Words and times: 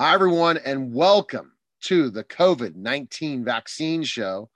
Hi, 0.00 0.14
everyone, 0.14 0.58
and 0.58 0.94
welcome 0.94 1.54
to 1.80 2.08
the 2.08 2.22
COVID 2.22 2.76
19 2.76 3.44
vaccine 3.44 4.04
show. 4.04 4.48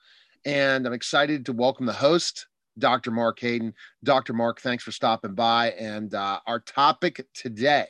And 0.44 0.86
I'm 0.86 0.92
excited 0.92 1.44
to 1.46 1.52
welcome 1.52 1.84
the 1.84 1.92
host, 1.92 2.46
Dr. 2.78 3.10
Mark 3.10 3.40
Hayden. 3.40 3.74
Dr. 4.04 4.34
Mark, 4.34 4.60
thanks 4.60 4.84
for 4.84 4.92
stopping 4.92 5.34
by. 5.34 5.72
And 5.72 6.14
uh, 6.14 6.38
our 6.46 6.60
topic 6.60 7.26
today 7.34 7.88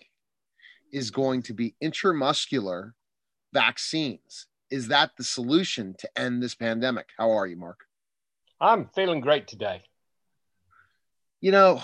is 0.95 1.11
going 1.11 1.43
to 1.43 1.53
be 1.53 1.75
intramuscular 1.85 2.93
vaccines. 3.53 4.47
Is 4.71 4.89
that 4.89 5.11
the 5.19 5.25
solution 5.25 5.95
to 5.99 6.09
end 6.19 6.43
this 6.43 6.55
pandemic? 6.55 7.11
How 7.19 7.33
are 7.33 7.47
you, 7.47 7.57
Mark? 7.57 7.81
I'm 8.63 8.89
feeling 8.95 9.21
great 9.21 9.47
today. 9.47 9.83
You 11.43 11.53
know, 11.53 11.83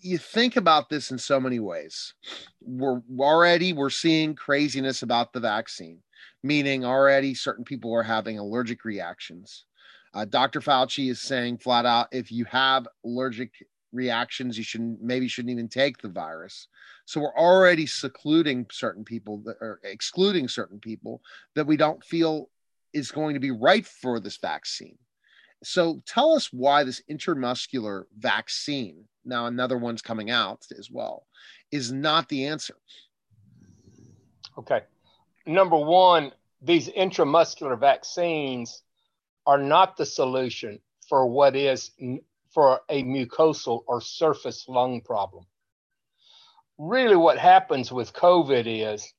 you 0.00 0.18
think 0.18 0.56
about 0.56 0.88
this 0.88 1.10
in 1.10 1.18
so 1.18 1.40
many 1.40 1.60
ways. 1.60 2.14
We're 2.60 3.00
already 3.18 3.72
we're 3.72 3.90
seeing 3.90 4.34
craziness 4.34 5.02
about 5.02 5.32
the 5.32 5.40
vaccine, 5.40 5.98
meaning 6.42 6.84
already 6.84 7.34
certain 7.34 7.64
people 7.64 7.94
are 7.94 8.02
having 8.02 8.38
allergic 8.38 8.84
reactions. 8.84 9.64
Uh, 10.14 10.24
Dr. 10.24 10.60
Fauci 10.60 11.10
is 11.10 11.20
saying 11.20 11.58
flat 11.58 11.86
out, 11.86 12.08
if 12.12 12.32
you 12.32 12.44
have 12.46 12.88
allergic 13.04 13.52
reactions, 13.92 14.56
you 14.56 14.64
shouldn't 14.64 15.02
maybe 15.02 15.28
shouldn't 15.28 15.52
even 15.52 15.68
take 15.68 15.98
the 15.98 16.08
virus. 16.08 16.68
So 17.04 17.20
we're 17.20 17.36
already 17.36 17.86
secluding 17.86 18.66
certain 18.70 19.04
people 19.04 19.38
that 19.44 19.56
are 19.60 19.80
excluding 19.84 20.48
certain 20.48 20.78
people 20.78 21.22
that 21.54 21.66
we 21.66 21.76
don't 21.76 22.02
feel 22.04 22.48
is 22.92 23.10
going 23.10 23.34
to 23.34 23.40
be 23.40 23.50
right 23.50 23.86
for 23.86 24.18
this 24.18 24.38
vaccine. 24.38 24.98
So 25.62 26.00
tell 26.06 26.34
us 26.34 26.52
why 26.52 26.84
this 26.84 27.02
intramuscular 27.10 28.04
vaccine, 28.16 29.04
now 29.24 29.46
another 29.46 29.76
one's 29.76 30.02
coming 30.02 30.30
out 30.30 30.64
as 30.78 30.90
well, 30.90 31.26
is 31.72 31.92
not 31.92 32.28
the 32.28 32.46
answer. 32.46 32.76
Okay. 34.56 34.82
Number 35.46 35.76
one, 35.76 36.32
these 36.62 36.88
intramuscular 36.88 37.78
vaccines 37.78 38.82
are 39.46 39.58
not 39.58 39.96
the 39.96 40.06
solution 40.06 40.78
for 41.08 41.26
what 41.26 41.56
is 41.56 41.90
for 42.52 42.80
a 42.88 43.02
mucosal 43.02 43.82
or 43.86 44.00
surface 44.00 44.66
lung 44.68 45.00
problem. 45.00 45.44
Really, 46.76 47.16
what 47.16 47.38
happens 47.38 47.90
with 47.90 48.12
COVID 48.12 48.64
is 48.66 49.12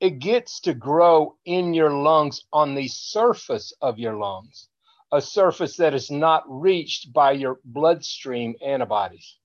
it 0.00 0.18
gets 0.18 0.60
to 0.60 0.74
grow 0.74 1.36
in 1.44 1.74
your 1.74 1.90
lungs 1.92 2.42
on 2.52 2.74
the 2.74 2.88
surface 2.88 3.72
of 3.80 3.98
your 3.98 4.14
lungs 4.14 4.69
a 5.12 5.20
surface 5.20 5.76
that 5.76 5.94
is 5.94 6.10
not 6.10 6.44
reached 6.46 7.12
by 7.12 7.32
your 7.32 7.58
bloodstream 7.64 8.54
antibodies. 8.64 9.36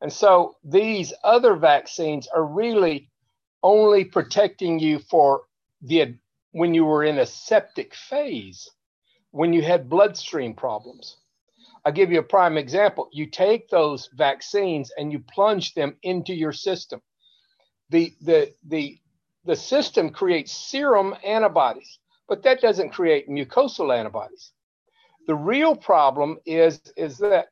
And 0.00 0.12
so 0.12 0.56
these 0.64 1.12
other 1.22 1.54
vaccines 1.56 2.26
are 2.28 2.44
really 2.44 3.10
only 3.62 4.04
protecting 4.04 4.78
you 4.78 4.98
for 4.98 5.42
the 5.82 6.14
when 6.52 6.74
you 6.74 6.84
were 6.84 7.04
in 7.04 7.18
a 7.18 7.26
septic 7.26 7.94
phase, 7.94 8.68
when 9.30 9.52
you 9.52 9.62
had 9.62 9.88
bloodstream 9.88 10.54
problems. 10.54 11.16
I'll 11.84 11.92
give 11.92 12.10
you 12.10 12.18
a 12.18 12.24
prime 12.24 12.58
example. 12.58 13.08
You 13.12 13.26
take 13.26 13.68
those 13.68 14.08
vaccines 14.14 14.90
and 14.96 15.12
you 15.12 15.20
plunge 15.20 15.74
them 15.74 15.96
into 16.02 16.34
your 16.34 16.52
system. 16.52 17.00
The 17.90 18.14
the 18.20 18.52
the 18.66 18.98
the 19.44 19.56
system 19.56 20.10
creates 20.10 20.52
serum 20.52 21.14
antibodies, 21.24 21.98
but 22.28 22.42
that 22.42 22.60
doesn't 22.60 22.90
create 22.90 23.28
mucosal 23.28 23.96
antibodies. 23.96 24.52
The 25.26 25.34
real 25.34 25.76
problem 25.76 26.38
is 26.46 26.80
is 26.96 27.18
that 27.18 27.48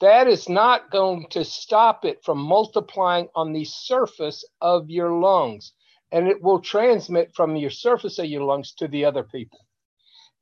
that 0.00 0.26
is 0.28 0.48
not 0.48 0.90
going 0.90 1.26
to 1.30 1.44
stop 1.44 2.04
it 2.04 2.24
from 2.24 2.38
multiplying 2.38 3.28
on 3.34 3.52
the 3.52 3.64
surface 3.64 4.44
of 4.60 4.90
your 4.90 5.12
lungs 5.12 5.72
and 6.12 6.28
it 6.28 6.42
will 6.42 6.60
transmit 6.60 7.34
from 7.34 7.56
your 7.56 7.70
surface 7.70 8.18
of 8.18 8.26
your 8.26 8.42
lungs 8.42 8.72
to 8.74 8.88
the 8.88 9.04
other 9.04 9.22
people. 9.22 9.60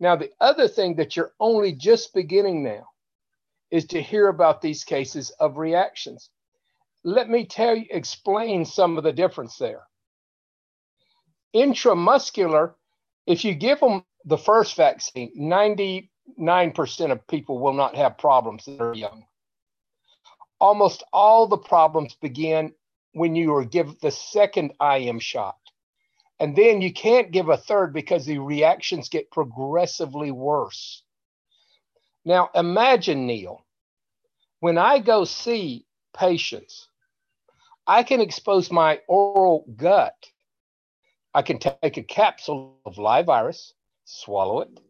Now 0.00 0.16
the 0.16 0.30
other 0.40 0.68
thing 0.68 0.96
that 0.96 1.16
you're 1.16 1.32
only 1.40 1.72
just 1.72 2.14
beginning 2.14 2.62
now 2.62 2.88
is 3.70 3.86
to 3.86 4.02
hear 4.02 4.28
about 4.28 4.60
these 4.60 4.84
cases 4.84 5.30
of 5.40 5.56
reactions. 5.56 6.30
Let 7.04 7.28
me 7.28 7.46
tell 7.46 7.76
you 7.76 7.86
explain 7.90 8.64
some 8.64 8.98
of 8.98 9.04
the 9.04 9.12
difference 9.12 9.56
there. 9.58 9.82
Intramuscular 11.54 12.74
if 13.26 13.44
you 13.44 13.54
give 13.54 13.80
them 13.80 14.04
the 14.24 14.38
first 14.38 14.76
vaccine, 14.76 15.32
90 15.34 16.10
9% 16.38 17.12
of 17.12 17.26
people 17.26 17.58
will 17.58 17.72
not 17.72 17.96
have 17.96 18.18
problems 18.18 18.64
that 18.64 18.80
are 18.80 18.94
young. 18.94 19.24
Almost 20.60 21.02
all 21.12 21.46
the 21.46 21.58
problems 21.58 22.14
begin 22.14 22.72
when 23.12 23.34
you 23.34 23.54
are 23.54 23.64
given 23.64 23.96
the 24.00 24.10
second 24.10 24.72
IM 24.80 25.18
shot. 25.18 25.56
And 26.38 26.56
then 26.56 26.80
you 26.80 26.92
can't 26.92 27.30
give 27.30 27.48
a 27.48 27.56
third 27.56 27.92
because 27.92 28.24
the 28.24 28.38
reactions 28.38 29.08
get 29.08 29.30
progressively 29.30 30.30
worse. 30.30 31.02
Now, 32.24 32.50
imagine, 32.54 33.26
Neil, 33.26 33.64
when 34.60 34.78
I 34.78 34.98
go 34.98 35.24
see 35.24 35.86
patients, 36.16 36.88
I 37.86 38.02
can 38.02 38.20
expose 38.20 38.70
my 38.70 39.00
oral 39.08 39.64
gut. 39.76 40.14
I 41.34 41.42
can 41.42 41.58
take 41.58 41.96
a 41.96 42.02
capsule 42.02 42.78
of 42.84 42.98
live 42.98 43.26
virus, 43.26 43.74
swallow 44.04 44.60
it, 44.60 44.80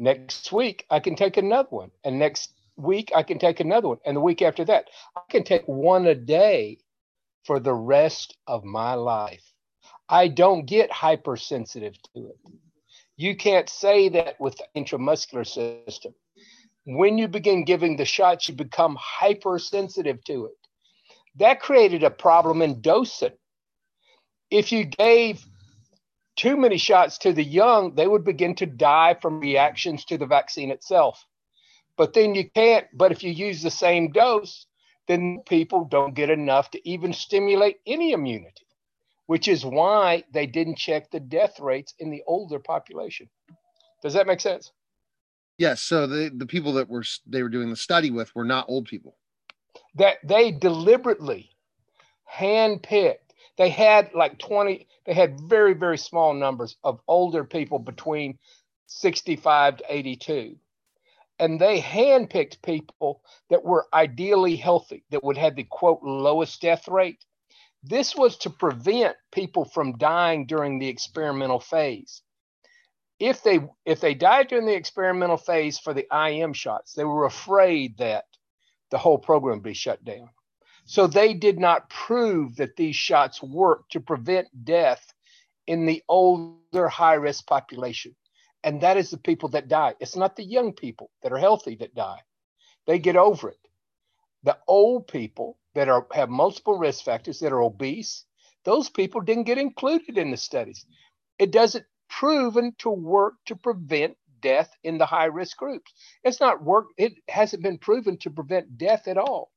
Next 0.00 0.50
week, 0.50 0.86
I 0.88 0.98
can 0.98 1.14
take 1.14 1.36
another 1.36 1.68
one. 1.68 1.90
And 2.04 2.18
next 2.18 2.54
week, 2.76 3.12
I 3.14 3.22
can 3.22 3.38
take 3.38 3.60
another 3.60 3.88
one. 3.88 3.98
And 4.06 4.16
the 4.16 4.22
week 4.22 4.40
after 4.40 4.64
that, 4.64 4.86
I 5.14 5.20
can 5.28 5.44
take 5.44 5.68
one 5.68 6.06
a 6.06 6.14
day 6.14 6.78
for 7.44 7.60
the 7.60 7.74
rest 7.74 8.34
of 8.46 8.64
my 8.64 8.94
life. 8.94 9.44
I 10.08 10.28
don't 10.28 10.64
get 10.64 10.90
hypersensitive 10.90 12.00
to 12.14 12.30
it. 12.30 12.38
You 13.18 13.36
can't 13.36 13.68
say 13.68 14.08
that 14.08 14.40
with 14.40 14.56
the 14.56 14.64
intramuscular 14.74 15.46
system. 15.46 16.14
When 16.86 17.18
you 17.18 17.28
begin 17.28 17.66
giving 17.66 17.96
the 17.96 18.06
shots, 18.06 18.48
you 18.48 18.54
become 18.54 18.96
hypersensitive 18.98 20.24
to 20.24 20.46
it. 20.46 20.56
That 21.36 21.60
created 21.60 22.04
a 22.04 22.10
problem 22.10 22.62
in 22.62 22.80
dosing. 22.80 23.36
If 24.50 24.72
you 24.72 24.86
gave 24.86 25.44
too 26.40 26.56
many 26.56 26.78
shots 26.78 27.18
to 27.18 27.34
the 27.34 27.44
young, 27.44 27.94
they 27.94 28.06
would 28.06 28.24
begin 28.24 28.54
to 28.54 28.64
die 28.64 29.14
from 29.20 29.40
reactions 29.40 30.06
to 30.06 30.16
the 30.16 30.24
vaccine 30.24 30.70
itself. 30.70 31.22
But 31.98 32.14
then 32.14 32.34
you 32.34 32.48
can't, 32.48 32.86
but 32.94 33.12
if 33.12 33.22
you 33.22 33.30
use 33.30 33.60
the 33.60 33.70
same 33.70 34.10
dose, 34.10 34.64
then 35.06 35.42
people 35.46 35.84
don't 35.84 36.14
get 36.14 36.30
enough 36.30 36.70
to 36.70 36.88
even 36.88 37.12
stimulate 37.12 37.76
any 37.86 38.12
immunity, 38.12 38.66
which 39.26 39.48
is 39.48 39.66
why 39.66 40.24
they 40.32 40.46
didn't 40.46 40.78
check 40.78 41.10
the 41.10 41.20
death 41.20 41.60
rates 41.60 41.92
in 41.98 42.10
the 42.10 42.22
older 42.26 42.58
population. 42.58 43.28
Does 44.02 44.14
that 44.14 44.26
make 44.26 44.40
sense? 44.40 44.72
Yes. 45.58 45.82
So 45.82 46.06
the, 46.06 46.30
the 46.34 46.46
people 46.46 46.72
that 46.72 46.88
were 46.88 47.04
they 47.26 47.42
were 47.42 47.50
doing 47.50 47.68
the 47.68 47.76
study 47.76 48.10
with 48.10 48.34
were 48.34 48.46
not 48.46 48.64
old 48.66 48.86
people. 48.86 49.14
That 49.96 50.16
they 50.24 50.52
deliberately 50.52 51.50
handpicked 52.34 53.29
they 53.60 53.68
had 53.68 54.14
like 54.14 54.38
20 54.38 54.88
they 55.04 55.14
had 55.14 55.38
very 55.42 55.74
very 55.74 55.98
small 55.98 56.32
numbers 56.32 56.76
of 56.82 57.00
older 57.06 57.44
people 57.44 57.78
between 57.78 58.38
65 58.86 59.76
to 59.76 59.84
82 59.88 60.56
and 61.38 61.60
they 61.60 61.80
handpicked 61.80 62.62
people 62.62 63.22
that 63.48 63.64
were 63.64 63.86
ideally 63.92 64.56
healthy 64.56 65.04
that 65.10 65.24
would 65.24 65.38
have 65.38 65.56
the 65.56 65.64
quote 65.64 66.00
lowest 66.02 66.60
death 66.60 66.86
rate. 66.86 67.24
This 67.82 68.14
was 68.14 68.36
to 68.38 68.50
prevent 68.50 69.16
people 69.32 69.64
from 69.64 69.96
dying 69.96 70.46
during 70.46 70.78
the 70.78 70.88
experimental 70.88 71.60
phase. 71.60 72.22
If 73.18 73.42
they 73.42 73.60
if 73.86 74.00
they 74.00 74.14
died 74.14 74.48
during 74.48 74.66
the 74.66 74.76
experimental 74.76 75.38
phase 75.38 75.78
for 75.78 75.94
the 75.94 76.06
im 76.14 76.52
shots 76.54 76.94
they 76.94 77.04
were 77.04 77.26
afraid 77.26 77.98
that 77.98 78.24
the 78.90 78.98
whole 78.98 79.18
program 79.18 79.56
would 79.56 79.62
be 79.62 79.74
shut 79.74 80.02
down 80.04 80.30
so 80.90 81.06
they 81.06 81.34
did 81.34 81.60
not 81.60 81.88
prove 81.88 82.56
that 82.56 82.74
these 82.74 82.96
shots 82.96 83.40
work 83.40 83.88
to 83.90 84.00
prevent 84.00 84.48
death 84.64 85.14
in 85.68 85.86
the 85.86 86.02
older 86.08 86.88
high 86.88 87.14
risk 87.14 87.46
population. 87.46 88.16
And 88.64 88.80
that 88.80 88.96
is 88.96 89.08
the 89.08 89.16
people 89.16 89.50
that 89.50 89.68
die. 89.68 89.94
It's 90.00 90.16
not 90.16 90.34
the 90.34 90.42
young 90.42 90.72
people 90.72 91.12
that 91.22 91.30
are 91.30 91.38
healthy 91.38 91.76
that 91.76 91.94
die. 91.94 92.22
They 92.88 92.98
get 92.98 93.14
over 93.14 93.50
it. 93.50 93.60
The 94.42 94.58
old 94.66 95.06
people 95.06 95.58
that 95.76 95.88
are 95.88 96.08
have 96.12 96.28
multiple 96.28 96.76
risk 96.76 97.04
factors 97.04 97.38
that 97.38 97.52
are 97.52 97.62
obese, 97.62 98.24
those 98.64 98.90
people 98.90 99.20
didn't 99.20 99.44
get 99.44 99.58
included 99.58 100.18
in 100.18 100.32
the 100.32 100.36
studies. 100.36 100.84
It 101.38 101.52
doesn't 101.52 101.86
proven 102.08 102.74
to 102.78 102.90
work 102.90 103.34
to 103.46 103.54
prevent 103.54 104.16
death 104.42 104.72
in 104.82 104.98
the 104.98 105.06
high 105.06 105.26
risk 105.26 105.56
groups. 105.56 105.92
It's 106.24 106.40
not 106.40 106.64
work 106.64 106.86
it 106.96 107.12
hasn't 107.28 107.62
been 107.62 107.78
proven 107.78 108.18
to 108.22 108.30
prevent 108.30 108.76
death 108.76 109.06
at 109.06 109.18
all. 109.18 109.49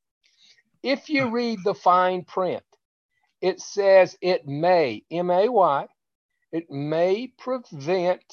If 0.84 1.10
you 1.10 1.30
read 1.30 1.60
the 1.64 1.74
fine 1.74 2.24
print, 2.24 2.64
it 3.42 3.62
says 3.62 4.18
it 4.22 4.46
may, 4.48 5.04
M 5.10 5.32
A 5.32 5.50
Y, 5.50 5.88
it 6.52 6.70
may 6.70 7.32
prevent, 7.38 8.24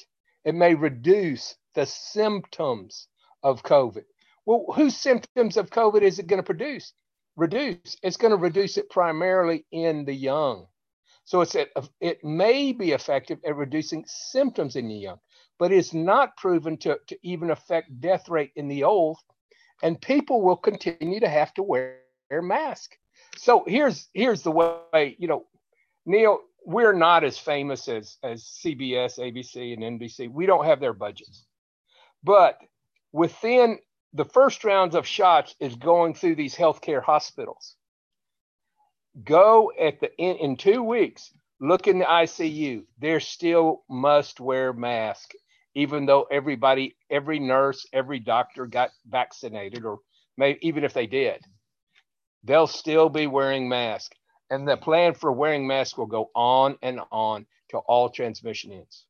it 0.44 0.54
may 0.54 0.74
reduce 0.74 1.56
the 1.74 1.86
symptoms 1.86 3.08
of 3.42 3.62
COVID. 3.62 4.04
Well, 4.46 4.66
whose 4.74 4.96
symptoms 4.96 5.56
of 5.56 5.70
COVID 5.70 6.02
is 6.02 6.18
it 6.18 6.26
going 6.26 6.38
to 6.38 6.44
produce? 6.44 6.92
Reduce. 7.36 7.96
It's 8.02 8.16
going 8.16 8.32
to 8.32 8.36
reduce 8.36 8.76
it 8.76 8.90
primarily 8.90 9.64
in 9.70 10.04
the 10.04 10.12
young. 10.12 10.66
So 11.24 11.42
it's 11.42 11.54
it 12.00 12.24
may 12.24 12.72
be 12.72 12.90
effective 12.90 13.38
at 13.46 13.54
reducing 13.54 14.04
symptoms 14.06 14.74
in 14.74 14.88
the 14.88 14.94
young, 14.94 15.18
but 15.58 15.70
it's 15.70 15.94
not 15.94 16.36
proven 16.36 16.76
to, 16.78 16.98
to 17.06 17.18
even 17.22 17.50
affect 17.50 18.00
death 18.00 18.28
rate 18.28 18.50
in 18.56 18.66
the 18.66 18.82
old. 18.82 19.18
And 19.82 20.00
people 20.00 20.42
will 20.42 20.56
continue 20.56 21.20
to 21.20 21.28
have 21.28 21.54
to 21.54 21.62
wear, 21.62 22.00
wear 22.30 22.42
masks. 22.42 22.96
So 23.36 23.64
here's 23.66 24.08
here's 24.14 24.42
the 24.42 24.50
way, 24.50 25.16
you 25.18 25.28
know, 25.28 25.46
Neil, 26.06 26.40
we're 26.64 26.92
not 26.92 27.24
as 27.24 27.38
famous 27.38 27.88
as 27.88 28.16
as 28.22 28.44
CBS, 28.64 29.18
ABC, 29.18 29.74
and 29.74 30.00
NBC. 30.00 30.30
We 30.30 30.46
don't 30.46 30.64
have 30.64 30.80
their 30.80 30.92
budgets. 30.92 31.44
But 32.22 32.58
within 33.12 33.78
the 34.12 34.24
first 34.24 34.64
rounds 34.64 34.94
of 34.94 35.06
shots 35.06 35.54
is 35.60 35.74
going 35.76 36.14
through 36.14 36.34
these 36.34 36.54
healthcare 36.54 37.02
hospitals. 37.02 37.76
Go 39.24 39.72
at 39.80 40.00
the 40.00 40.14
in, 40.16 40.36
in 40.36 40.56
two 40.56 40.82
weeks, 40.82 41.32
look 41.60 41.86
in 41.86 41.98
the 41.98 42.04
ICU. 42.04 42.84
There 42.98 43.20
still 43.20 43.82
must 43.88 44.40
wear 44.40 44.72
mask, 44.72 45.32
even 45.74 46.06
though 46.06 46.26
everybody, 46.30 46.96
every 47.10 47.38
nurse, 47.38 47.86
every 47.92 48.20
doctor 48.20 48.66
got 48.66 48.90
vaccinated, 49.06 49.84
or 49.84 49.98
may, 50.36 50.58
even 50.60 50.84
if 50.84 50.92
they 50.92 51.06
did, 51.06 51.44
they'll 52.44 52.66
still 52.66 53.08
be 53.08 53.26
wearing 53.26 53.68
masks. 53.68 54.16
And 54.50 54.66
the 54.66 54.76
plan 54.76 55.14
for 55.14 55.30
wearing 55.30 55.66
masks 55.66 55.96
will 55.96 56.06
go 56.06 56.30
on 56.34 56.76
and 56.82 57.00
on 57.12 57.46
till 57.70 57.84
all 57.86 58.08
transmission 58.08 58.72
ends. 58.72 59.06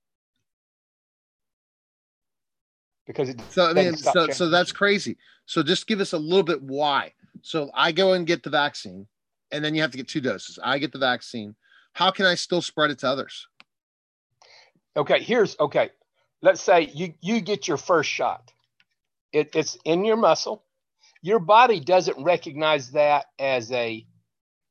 because 3.11 3.29
it 3.29 3.41
so 3.51 3.67
I 3.67 3.73
mean 3.73 3.97
so 3.97 4.29
so 4.29 4.49
that's 4.49 4.71
crazy. 4.71 5.17
So 5.47 5.65
just 5.65 5.89
give 5.89 6.01
us 6.01 6.13
a 6.13 6.19
little 6.19 6.45
bit 6.45 6.63
why. 6.63 7.13
So 7.43 7.69
I 7.75 7.91
go 7.91 8.13
and 8.13 8.25
get 8.25 8.45
the 8.45 8.51
vaccine, 8.51 9.07
and 9.51 9.65
then 9.65 9.75
you 9.75 9.83
have 9.83 9.91
to 9.91 9.97
get 9.97 10.07
two 10.07 10.21
doses. 10.21 10.61
I 10.63 10.79
get 10.79 10.93
the 10.93 10.99
vaccine. 10.99 11.57
How 11.93 12.13
can 12.13 12.25
I 12.25 12.37
still 12.37 12.63
spread 12.63 12.93
it 12.93 13.01
to 13.01 13.09
others? 13.09 13.49
Okay, 14.97 15.21
here's 15.21 15.57
okay. 15.59 15.91
Let's 16.41 16.63
say 16.63 16.91
you 16.95 17.15
you 17.21 17.41
get 17.41 17.67
your 17.67 17.79
first 17.79 18.09
shot. 18.09 18.53
It, 19.33 19.57
it's 19.57 19.77
in 19.85 20.05
your 20.05 20.17
muscle. 20.17 20.63
Your 21.23 21.39
body 21.39 21.81
doesn't 21.81 22.23
recognize 22.23 22.91
that 22.93 23.27
as 23.39 23.71
a 23.73 24.07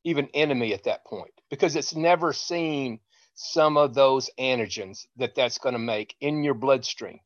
even 0.04 0.30
enemy 0.34 0.74
at 0.74 0.86
that 0.86 1.06
point 1.06 1.31
because 1.50 1.75
it's 1.75 1.96
never 1.96 2.34
seen 2.34 3.00
some 3.36 3.78
of 3.78 3.94
those 3.94 4.30
antigens 4.40 5.06
that 5.18 5.36
that's 5.36 5.57
going 5.60 5.74
to 5.74 5.80
make 5.80 6.16
in 6.22 6.44
your 6.44 6.54
bloodstream. 6.54 7.19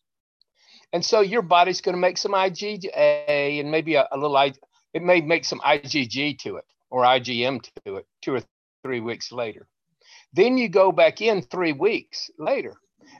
And 0.92 1.04
so 1.04 1.22
your 1.22 1.42
body's 1.42 1.82
going 1.82 1.96
to 1.96 2.02
make 2.02 2.18
some 2.18 2.34
IgA 2.34 3.60
and 3.60 3.72
maybe 3.72 3.96
a, 3.96 4.08
a 4.12 4.18
little, 4.18 4.38
I, 4.38 4.54
it 4.94 5.02
may 5.02 5.22
make 5.22 5.46
some 5.46 5.60
IgG 5.60 6.40
to 6.40 6.58
it 6.58 6.66
or 6.92 7.04
IgM 7.04 7.64
to 7.86 7.96
it 7.98 8.08
two 8.22 8.36
or 8.36 8.42
three 8.84 9.00
weeks 9.00 9.32
later. 9.32 9.68
Then 10.34 10.58
you 10.58 10.70
go 10.70 10.92
back 10.92 11.22
in 11.22 11.42
three 11.42 11.74
weeks 11.74 12.30
later 12.38 12.76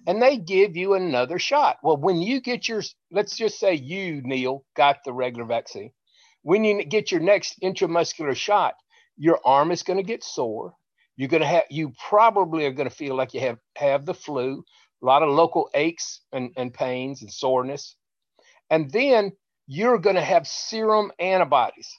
and 0.08 0.22
they 0.22 0.38
give 0.38 0.76
you 0.76 0.94
another 0.94 1.40
shot. 1.40 1.78
Well, 1.84 1.98
when 1.98 2.22
you 2.22 2.42
get 2.42 2.68
your, 2.68 2.82
let's 3.12 3.38
just 3.38 3.60
say 3.60 3.76
you, 3.76 4.22
Neil, 4.24 4.66
got 4.76 4.98
the 5.06 5.14
regular 5.14 5.46
vaccine. 5.46 5.92
When 6.42 6.64
you 6.64 6.84
get 6.84 7.12
your 7.12 7.22
next 7.22 7.62
intramuscular 7.62 8.36
shot, 8.36 8.76
your 9.18 9.40
arm 9.46 9.72
is 9.72 9.84
going 9.84 9.98
to 9.98 10.04
get 10.04 10.24
sore. 10.24 10.74
You're 11.16 11.30
going 11.30 11.42
to 11.42 11.48
have, 11.48 11.64
you 11.70 11.94
probably 12.10 12.66
are 12.66 12.74
going 12.74 12.90
to 12.90 12.96
feel 12.96 13.16
like 13.16 13.34
you 13.34 13.40
have, 13.42 13.60
have 13.78 14.06
the 14.06 14.14
flu 14.14 14.64
a 15.02 15.06
lot 15.06 15.22
of 15.22 15.30
local 15.30 15.70
aches 15.74 16.22
and, 16.32 16.52
and 16.56 16.74
pains 16.74 17.22
and 17.22 17.32
soreness. 17.32 17.98
And 18.70 18.90
then 18.90 19.34
you're 19.68 20.00
going 20.00 20.16
to 20.16 20.22
have 20.22 20.48
serum 20.48 21.12
antibodies. 21.20 21.90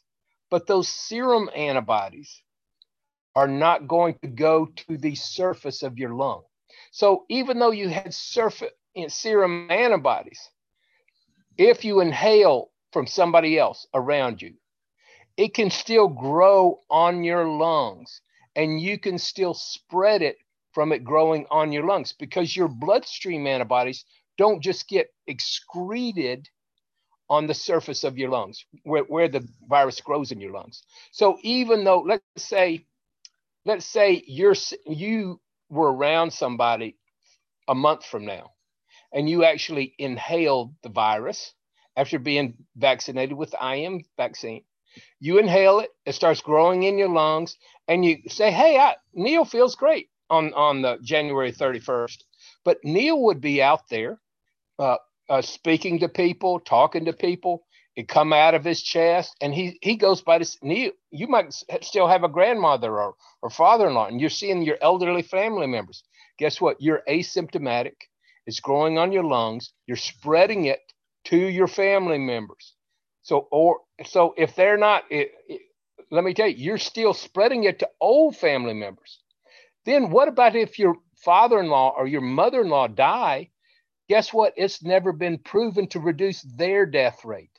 But 0.50 0.66
those 0.66 0.88
serum 0.88 1.50
antibodies 1.54 2.42
are 3.36 3.48
not 3.48 3.88
going 3.88 4.16
to 4.22 4.28
go 4.28 4.66
to 4.66 4.96
the 4.96 5.14
surface 5.14 5.82
of 5.82 5.98
your 5.98 6.14
lung. 6.14 6.42
So 6.92 7.24
even 7.28 7.58
though 7.58 7.70
you 7.70 7.88
had 7.88 8.14
surface 8.14 8.70
in 8.94 9.10
serum 9.10 9.70
antibodies, 9.70 10.50
if 11.58 11.84
you 11.84 12.00
inhale 12.00 12.70
from 12.92 13.06
somebody 13.06 13.58
else 13.58 13.86
around 13.94 14.42
you, 14.42 14.54
it 15.36 15.54
can 15.54 15.70
still 15.70 16.08
grow 16.08 16.80
on 16.90 17.24
your 17.24 17.46
lungs 17.46 18.20
and 18.56 18.80
you 18.80 18.98
can 18.98 19.18
still 19.18 19.54
spread 19.54 20.22
it 20.22 20.38
from 20.72 20.92
it 20.92 21.04
growing 21.04 21.46
on 21.50 21.72
your 21.72 21.84
lungs 21.84 22.12
because 22.12 22.56
your 22.56 22.68
bloodstream 22.68 23.46
antibodies 23.46 24.04
don't 24.38 24.62
just 24.62 24.88
get 24.88 25.08
excreted 25.26 26.48
on 27.30 27.46
the 27.46 27.54
surface 27.54 28.04
of 28.04 28.18
your 28.18 28.28
lungs 28.28 28.64
where, 28.82 29.04
where 29.04 29.28
the 29.28 29.46
virus 29.68 30.00
grows 30.00 30.30
in 30.30 30.40
your 30.40 30.52
lungs. 30.52 30.82
So 31.12 31.38
even 31.42 31.84
though 31.84 32.00
let's 32.00 32.22
say 32.36 32.86
let's 33.64 33.86
say 33.86 34.22
you're 34.26 34.54
you 34.86 35.40
were 35.74 35.92
around 35.92 36.32
somebody 36.32 36.96
a 37.68 37.74
month 37.74 38.04
from 38.06 38.26
now 38.26 38.50
and 39.12 39.30
you 39.30 39.44
actually 39.44 39.94
inhaled 39.98 40.74
the 40.82 40.90
virus 40.90 41.54
after 41.96 42.18
being 42.18 42.54
vaccinated 42.76 43.36
with 43.36 43.52
the 43.52 43.74
IM 43.74 44.02
vaccine. 44.16 44.64
You 45.20 45.38
inhale 45.38 45.80
it, 45.80 45.90
it 46.06 46.14
starts 46.14 46.42
growing 46.42 46.84
in 46.84 46.98
your 46.98 47.08
lungs, 47.08 47.56
and 47.88 48.04
you 48.04 48.18
say, 48.28 48.52
Hey, 48.52 48.78
I, 48.78 48.96
Neil 49.14 49.44
feels 49.44 49.76
great 49.76 50.08
on 50.30 50.54
on 50.54 50.82
the 50.82 50.98
January 51.02 51.52
31st. 51.52 52.18
But 52.64 52.78
Neil 52.84 53.20
would 53.24 53.40
be 53.40 53.62
out 53.62 53.88
there 53.90 54.20
uh, 54.78 54.98
uh, 55.30 55.42
speaking 55.42 56.00
to 56.00 56.08
people, 56.08 56.60
talking 56.60 57.06
to 57.06 57.14
people. 57.14 57.64
It 57.96 58.08
come 58.08 58.32
out 58.32 58.54
of 58.54 58.64
his 58.64 58.82
chest, 58.82 59.36
and 59.40 59.54
he 59.54 59.78
he 59.82 59.96
goes 59.96 60.22
by 60.22 60.38
this. 60.38 60.58
Neil, 60.62 60.92
you 61.10 61.28
might 61.28 61.52
still 61.82 62.08
have 62.08 62.24
a 62.24 62.28
grandmother 62.28 63.00
or 63.00 63.14
or 63.42 63.50
father-in-law, 63.50 64.06
and 64.06 64.20
you're 64.20 64.30
seeing 64.30 64.62
your 64.62 64.78
elderly 64.80 65.22
family 65.22 65.66
members. 65.66 66.02
Guess 66.38 66.60
what? 66.60 66.80
You're 66.80 67.02
asymptomatic. 67.08 67.94
It's 68.46 68.60
growing 68.60 68.98
on 68.98 69.12
your 69.12 69.24
lungs. 69.24 69.72
You're 69.86 69.96
spreading 69.96 70.64
it 70.66 70.80
to 71.26 71.36
your 71.36 71.68
family 71.68 72.18
members. 72.18 72.74
So 73.22 73.48
or 73.52 73.80
so 74.04 74.34
if 74.36 74.56
they're 74.56 74.76
not, 74.76 75.04
it, 75.10 75.30
it, 75.48 75.62
let 76.10 76.24
me 76.24 76.34
tell 76.34 76.48
you, 76.48 76.56
you're 76.56 76.78
still 76.78 77.14
spreading 77.14 77.64
it 77.64 77.78
to 77.78 77.88
old 78.00 78.36
family 78.36 78.74
members. 78.74 79.20
Then 79.84 80.10
what 80.10 80.28
about 80.28 80.56
if 80.56 80.78
your 80.78 80.96
father 81.16 81.60
in 81.60 81.68
law 81.68 81.94
or 81.96 82.06
your 82.06 82.20
mother 82.22 82.62
in 82.62 82.68
law 82.68 82.88
die? 82.88 83.50
Guess 84.08 84.34
what? 84.34 84.52
It's 84.56 84.82
never 84.82 85.12
been 85.12 85.38
proven 85.38 85.86
to 85.88 86.00
reduce 86.00 86.42
their 86.42 86.86
death 86.86 87.24
rate. 87.24 87.53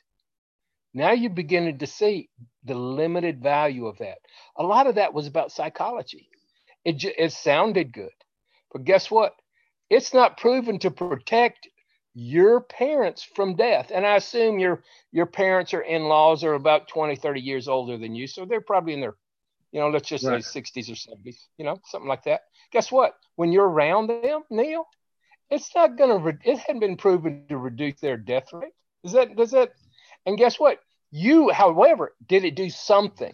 Now 0.96 1.12
you're 1.12 1.30
beginning 1.30 1.78
to 1.78 1.86
see 1.86 2.30
the 2.64 2.74
limited 2.74 3.42
value 3.42 3.86
of 3.86 3.98
that. 3.98 4.16
A 4.56 4.62
lot 4.62 4.86
of 4.86 4.94
that 4.94 5.12
was 5.12 5.26
about 5.26 5.52
psychology. 5.52 6.30
It, 6.86 7.04
it 7.04 7.32
sounded 7.32 7.92
good. 7.92 8.08
But 8.72 8.84
guess 8.84 9.10
what? 9.10 9.34
It's 9.90 10.14
not 10.14 10.38
proven 10.38 10.78
to 10.78 10.90
protect 10.90 11.68
your 12.14 12.62
parents 12.62 13.22
from 13.22 13.56
death. 13.56 13.92
And 13.94 14.06
I 14.06 14.16
assume 14.16 14.58
your 14.58 14.82
your 15.12 15.26
parents 15.26 15.74
or 15.74 15.82
in-laws 15.82 16.42
are 16.44 16.54
about 16.54 16.88
20, 16.88 17.14
30 17.16 17.40
years 17.42 17.68
older 17.68 17.98
than 17.98 18.14
you. 18.14 18.26
So 18.26 18.46
they're 18.46 18.62
probably 18.62 18.94
in 18.94 19.02
their 19.02 19.16
you 19.72 19.80
know, 19.80 19.90
let's 19.90 20.08
just 20.08 20.24
right. 20.24 20.42
say 20.42 20.62
60s 20.62 20.88
or 20.88 20.94
70s, 20.94 21.36
you 21.58 21.66
know, 21.66 21.78
something 21.84 22.08
like 22.08 22.24
that. 22.24 22.40
Guess 22.72 22.90
what? 22.90 23.12
When 23.34 23.52
you're 23.52 23.68
around 23.68 24.06
them, 24.06 24.40
Neil, 24.48 24.86
it's 25.50 25.74
not 25.74 25.98
going 25.98 26.08
to, 26.08 26.16
re- 26.16 26.38
it 26.44 26.58
hadn't 26.60 26.80
been 26.80 26.96
proven 26.96 27.44
to 27.50 27.58
reduce 27.58 28.00
their 28.00 28.16
death 28.16 28.50
rate. 28.54 28.72
Does 29.04 29.12
that, 29.12 29.36
does 29.36 29.50
that, 29.50 29.72
and 30.24 30.38
guess 30.38 30.58
what? 30.58 30.78
You, 31.10 31.50
however, 31.50 32.14
did 32.26 32.44
it 32.44 32.54
do 32.54 32.70
something? 32.70 33.32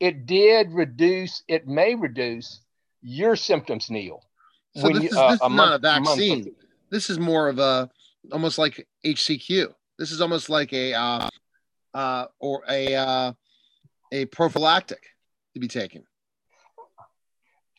It 0.00 0.26
did 0.26 0.72
reduce, 0.72 1.42
it 1.48 1.66
may 1.66 1.94
reduce 1.94 2.60
your 3.02 3.36
symptoms, 3.36 3.90
Neil. 3.90 4.22
So 4.76 4.88
this, 4.88 5.02
you, 5.02 5.08
is, 5.08 5.16
uh, 5.16 5.30
this 5.30 5.40
is 5.40 5.48
month, 5.48 5.54
not 5.56 5.74
a 5.74 5.78
vaccine. 5.78 6.54
This 6.90 7.10
is 7.10 7.18
more 7.18 7.48
of 7.48 7.58
a, 7.58 7.90
almost 8.32 8.58
like 8.58 8.86
HCQ. 9.04 9.72
This 9.98 10.12
is 10.12 10.20
almost 10.20 10.50
like 10.50 10.72
a, 10.72 10.94
uh, 10.94 11.28
uh, 11.94 12.26
or 12.38 12.62
a, 12.68 12.94
uh, 12.94 13.32
a 14.12 14.24
prophylactic 14.26 15.02
to 15.54 15.60
be 15.60 15.68
taken? 15.68 16.04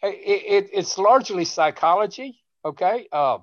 It, 0.03 0.65
it, 0.65 0.69
it's 0.73 0.97
largely 0.97 1.45
psychology. 1.45 2.41
Okay, 2.63 3.07
uh, 3.11 3.39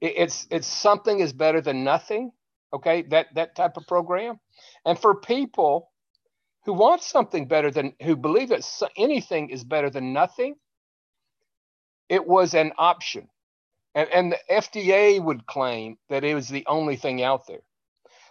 it, 0.00 0.14
it's 0.16 0.46
it's 0.50 0.66
something 0.66 1.20
is 1.20 1.32
better 1.32 1.60
than 1.60 1.84
nothing. 1.84 2.32
Okay, 2.74 3.02
that 3.10 3.26
that 3.34 3.54
type 3.54 3.76
of 3.76 3.86
program, 3.86 4.40
and 4.86 4.98
for 4.98 5.20
people 5.20 5.90
who 6.64 6.72
want 6.72 7.02
something 7.02 7.46
better 7.46 7.70
than 7.70 7.94
who 8.02 8.16
believe 8.16 8.48
that 8.48 8.64
anything 8.96 9.50
is 9.50 9.64
better 9.64 9.90
than 9.90 10.12
nothing, 10.12 10.54
it 12.08 12.26
was 12.26 12.54
an 12.54 12.72
option. 12.78 13.28
And, 13.94 14.08
and 14.08 14.32
the 14.32 14.38
FDA 14.50 15.22
would 15.22 15.46
claim 15.46 15.98
that 16.08 16.24
it 16.24 16.34
was 16.34 16.48
the 16.48 16.64
only 16.66 16.96
thing 16.96 17.22
out 17.22 17.46
there. 17.46 17.62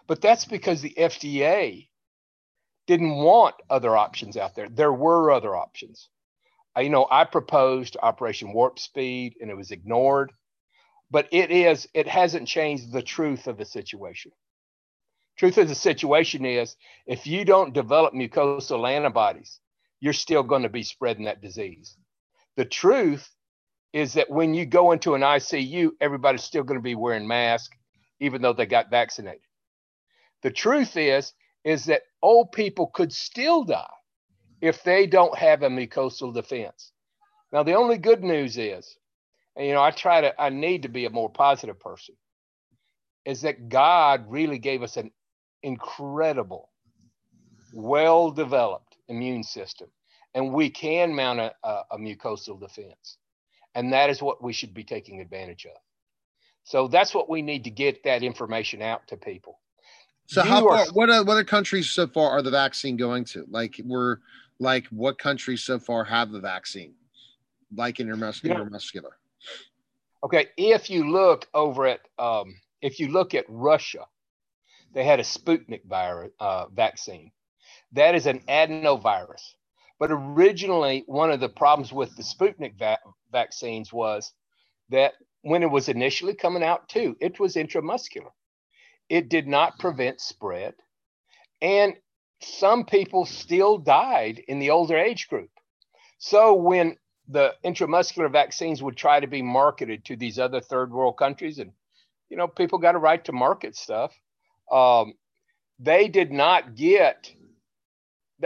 But 0.07 0.21
that's 0.21 0.45
because 0.45 0.81
the 0.81 0.95
FDA 0.97 1.87
didn't 2.87 3.15
want 3.15 3.55
other 3.69 3.95
options 3.95 4.37
out 4.37 4.55
there. 4.55 4.69
There 4.69 4.93
were 4.93 5.31
other 5.31 5.55
options. 5.55 6.09
I, 6.75 6.81
you 6.81 6.89
know, 6.89 7.07
I 7.09 7.25
proposed 7.25 7.97
Operation 8.01 8.53
Warp 8.53 8.79
Speed 8.79 9.35
and 9.39 9.51
it 9.51 9.57
was 9.57 9.71
ignored, 9.71 10.31
but 11.11 11.27
it 11.31 11.51
is, 11.51 11.87
it 11.93 12.07
hasn't 12.07 12.47
changed 12.47 12.91
the 12.91 13.03
truth 13.03 13.47
of 13.47 13.57
the 13.57 13.65
situation. 13.65 14.31
Truth 15.37 15.57
of 15.57 15.67
the 15.67 15.75
situation 15.75 16.45
is 16.45 16.75
if 17.05 17.27
you 17.27 17.43
don't 17.45 17.73
develop 17.73 18.13
mucosal 18.13 18.89
antibodies, 18.89 19.59
you're 19.99 20.13
still 20.13 20.43
going 20.43 20.63
to 20.63 20.69
be 20.69 20.83
spreading 20.83 21.25
that 21.25 21.41
disease. 21.41 21.97
The 22.55 22.65
truth 22.65 23.29
is 23.93 24.13
that 24.13 24.29
when 24.29 24.53
you 24.53 24.65
go 24.65 24.93
into 24.93 25.15
an 25.15 25.21
ICU, 25.21 25.91
everybody's 25.99 26.43
still 26.43 26.63
going 26.63 26.79
to 26.79 26.83
be 26.83 26.95
wearing 26.95 27.27
masks, 27.27 27.75
even 28.19 28.41
though 28.41 28.53
they 28.53 28.65
got 28.65 28.89
vaccinated. 28.89 29.41
The 30.43 30.51
truth 30.51 30.95
is, 30.95 31.33
is 31.63 31.85
that 31.85 32.03
old 32.21 32.51
people 32.51 32.87
could 32.87 33.11
still 33.11 33.63
die 33.63 33.85
if 34.61 34.83
they 34.83 35.07
don't 35.07 35.37
have 35.37 35.63
a 35.63 35.69
mucosal 35.69 36.33
defense. 36.33 36.91
Now, 37.51 37.63
the 37.63 37.73
only 37.73 37.97
good 37.97 38.23
news 38.23 38.57
is, 38.57 38.95
and 39.55 39.67
you 39.67 39.73
know, 39.73 39.81
I 39.81 39.91
try 39.91 40.21
to, 40.21 40.41
I 40.41 40.49
need 40.49 40.83
to 40.83 40.89
be 40.89 41.05
a 41.05 41.09
more 41.09 41.29
positive 41.29 41.79
person, 41.79 42.15
is 43.25 43.41
that 43.41 43.69
God 43.69 44.25
really 44.27 44.57
gave 44.57 44.83
us 44.83 44.97
an 44.97 45.11
incredible, 45.63 46.69
well 47.73 48.31
developed 48.31 48.97
immune 49.07 49.43
system, 49.43 49.89
and 50.33 50.53
we 50.53 50.69
can 50.69 51.13
mount 51.15 51.39
a, 51.39 51.53
a, 51.63 51.83
a 51.91 51.97
mucosal 51.97 52.59
defense. 52.59 53.17
And 53.73 53.93
that 53.93 54.09
is 54.09 54.21
what 54.21 54.43
we 54.43 54.51
should 54.51 54.73
be 54.73 54.83
taking 54.83 55.21
advantage 55.21 55.65
of. 55.65 55.77
So 56.63 56.87
that's 56.87 57.13
what 57.13 57.29
we 57.29 57.41
need 57.41 57.63
to 57.63 57.69
get 57.69 58.03
that 58.03 58.23
information 58.23 58.81
out 58.81 59.07
to 59.07 59.17
people. 59.17 59.59
So 60.27 60.43
you 60.43 60.49
how 60.49 60.61
far, 60.61 60.77
are, 60.77 60.85
what 60.93 61.09
uh, 61.09 61.23
what 61.23 61.33
other 61.33 61.43
countries 61.43 61.89
so 61.89 62.07
far 62.07 62.31
are 62.31 62.41
the 62.41 62.51
vaccine 62.51 62.95
going 62.95 63.25
to? 63.25 63.45
Like 63.49 63.79
we're 63.83 64.17
like 64.59 64.87
what 64.87 65.17
countries 65.17 65.63
so 65.63 65.79
far 65.79 66.03
have 66.05 66.31
the 66.31 66.39
vaccine? 66.39 66.93
Like 67.75 67.97
intramuscular, 67.97 68.69
intramuscular. 68.69 69.11
Okay, 70.23 70.47
if 70.57 70.89
you 70.89 71.09
look 71.09 71.47
over 71.53 71.87
at 71.87 72.01
um, 72.19 72.55
if 72.81 72.99
you 72.99 73.07
look 73.09 73.33
at 73.33 73.45
Russia, 73.47 74.05
they 74.93 75.03
had 75.03 75.19
a 75.19 75.23
Sputnik 75.23 75.85
virus 75.85 76.31
uh, 76.39 76.67
vaccine. 76.67 77.31
That 77.93 78.15
is 78.15 78.25
an 78.25 78.39
adenovirus. 78.47 79.41
But 79.99 80.11
originally, 80.11 81.03
one 81.05 81.31
of 81.31 81.39
the 81.39 81.49
problems 81.49 81.93
with 81.93 82.15
the 82.15 82.23
Sputnik 82.23 82.77
va- 82.77 82.97
vaccines 83.31 83.93
was 83.93 84.33
that 84.89 85.13
when 85.43 85.63
it 85.63 85.69
was 85.69 85.89
initially 85.89 86.33
coming 86.33 86.63
out, 86.63 86.89
too, 86.89 87.15
it 87.19 87.39
was 87.39 87.55
intramuscular. 87.55 88.31
It 89.09 89.29
did 89.29 89.47
not 89.47 89.79
prevent 89.79 90.21
spread. 90.21 90.73
And 91.61 91.95
some 92.41 92.85
people 92.85 93.25
still 93.25 93.77
died 93.77 94.39
in 94.47 94.59
the 94.59 94.71
older 94.71 94.97
age 94.97 95.27
group. 95.27 95.51
So 96.17 96.53
when 96.53 96.97
the 97.27 97.53
intramuscular 97.63 98.31
vaccines 98.31 98.81
would 98.81 98.97
try 98.97 99.19
to 99.19 99.27
be 99.27 99.41
marketed 99.41 100.05
to 100.05 100.15
these 100.15 100.39
other 100.39 100.59
third 100.59 100.91
world 100.91 101.17
countries, 101.17 101.59
and 101.59 101.71
you 102.29 102.37
know, 102.37 102.47
people 102.47 102.79
got 102.79 102.95
a 102.95 102.99
right 102.99 103.23
to 103.25 103.33
market 103.33 103.75
stuff. 103.75 104.13
Um, 104.71 105.13
they 105.79 106.07
did 106.07 106.31
not 106.31 106.75
get. 106.75 107.31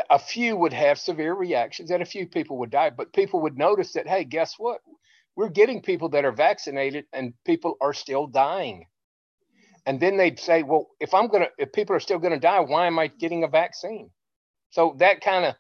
A 0.09 0.19
few 0.19 0.57
would 0.57 0.73
have 0.73 0.99
severe 0.99 1.33
reactions, 1.33 1.89
and 1.89 2.01
a 2.03 2.05
few 2.05 2.27
people 2.27 2.57
would 2.57 2.71
die. 2.71 2.89
But 2.89 3.13
people 3.13 3.41
would 3.43 3.57
notice 3.57 3.93
that, 3.93 4.07
hey, 4.07 4.25
guess 4.25 4.55
what? 4.57 4.81
We're 5.37 5.49
getting 5.49 5.81
people 5.81 6.09
that 6.09 6.25
are 6.25 6.33
vaccinated, 6.33 7.05
and 7.13 7.33
people 7.45 7.77
are 7.79 7.93
still 7.93 8.27
dying. 8.27 8.87
And 9.85 9.99
then 9.99 10.17
they'd 10.17 10.39
say, 10.39 10.63
well, 10.63 10.89
if 10.99 11.13
I'm 11.13 11.27
gonna, 11.27 11.47
if 11.57 11.71
people 11.71 11.95
are 11.95 12.01
still 12.01 12.19
gonna 12.19 12.39
die, 12.39 12.59
why 12.59 12.87
am 12.87 12.99
I 12.99 13.07
getting 13.07 13.43
a 13.43 13.47
vaccine? 13.47 14.09
So 14.71 14.95
that 14.99 15.21
kind 15.21 15.45
of 15.45 15.55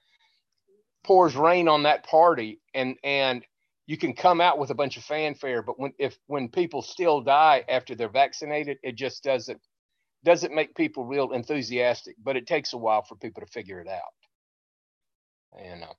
pours 1.05 1.35
rain 1.35 1.67
on 1.67 1.83
that 1.83 2.05
party, 2.05 2.59
and 2.73 2.97
and 3.03 3.43
you 3.87 3.97
can 3.97 4.13
come 4.13 4.41
out 4.41 4.57
with 4.57 4.71
a 4.71 4.75
bunch 4.75 4.97
of 4.97 5.03
fanfare, 5.03 5.61
but 5.61 5.79
when 5.79 5.93
if 5.99 6.17
when 6.27 6.49
people 6.49 6.81
still 6.81 7.21
die 7.21 7.63
after 7.69 7.95
they're 7.95 8.09
vaccinated, 8.09 8.77
it 8.83 8.95
just 8.95 9.23
doesn't 9.23 9.61
doesn't 10.23 10.53
make 10.53 10.75
people 10.75 11.05
real 11.05 11.31
enthusiastic. 11.31 12.15
But 12.23 12.35
it 12.35 12.47
takes 12.47 12.73
a 12.73 12.77
while 12.77 13.03
for 13.03 13.15
people 13.15 13.41
to 13.41 13.51
figure 13.51 13.79
it 13.79 13.87
out. 13.87 14.01
And 15.63 15.83
uh, 15.83 15.93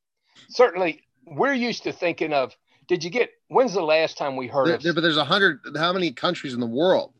certainly, 0.48 1.02
we're 1.26 1.54
used 1.54 1.84
to 1.84 1.92
thinking 1.92 2.32
of. 2.32 2.56
Did 2.88 3.02
you 3.02 3.10
get? 3.10 3.30
When's 3.48 3.74
the 3.74 3.82
last 3.82 4.16
time 4.16 4.36
we 4.36 4.46
heard 4.46 4.68
there, 4.68 4.74
of? 4.76 4.82
There, 4.82 4.94
but 4.94 5.00
there's 5.00 5.16
a 5.16 5.24
hundred. 5.24 5.60
How 5.76 5.92
many 5.92 6.12
countries 6.12 6.54
in 6.54 6.60
the 6.60 6.66
world 6.66 7.14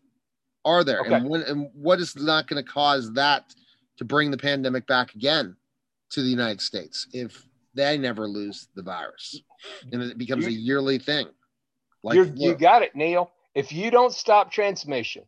are 0.66 0.82
there, 0.82 1.00
okay. 1.00 1.14
and, 1.14 1.28
when, 1.28 1.42
and 1.42 1.70
what 1.72 2.00
is 2.00 2.16
not 2.16 2.48
going 2.48 2.62
to 2.62 2.68
cause 2.68 3.12
that 3.12 3.54
to 3.96 4.04
bring 4.04 4.30
the 4.30 4.36
pandemic 4.36 4.86
back 4.86 5.14
again 5.14 5.56
to 6.10 6.22
the 6.22 6.28
United 6.28 6.60
States 6.60 7.06
if 7.12 7.45
they 7.76 7.96
never 7.98 8.26
lose 8.26 8.68
the 8.74 8.82
virus 8.82 9.40
and 9.92 10.02
it 10.02 10.18
becomes 10.18 10.44
you, 10.44 10.50
a 10.50 10.52
yearly 10.52 10.98
thing? 10.98 11.28
Like 12.02 12.16
you 12.34 12.54
got 12.54 12.82
it, 12.82 12.96
Neil. 12.96 13.30
If 13.54 13.72
you 13.72 13.90
don't 13.90 14.12
stop 14.12 14.50
transmission, 14.50 15.24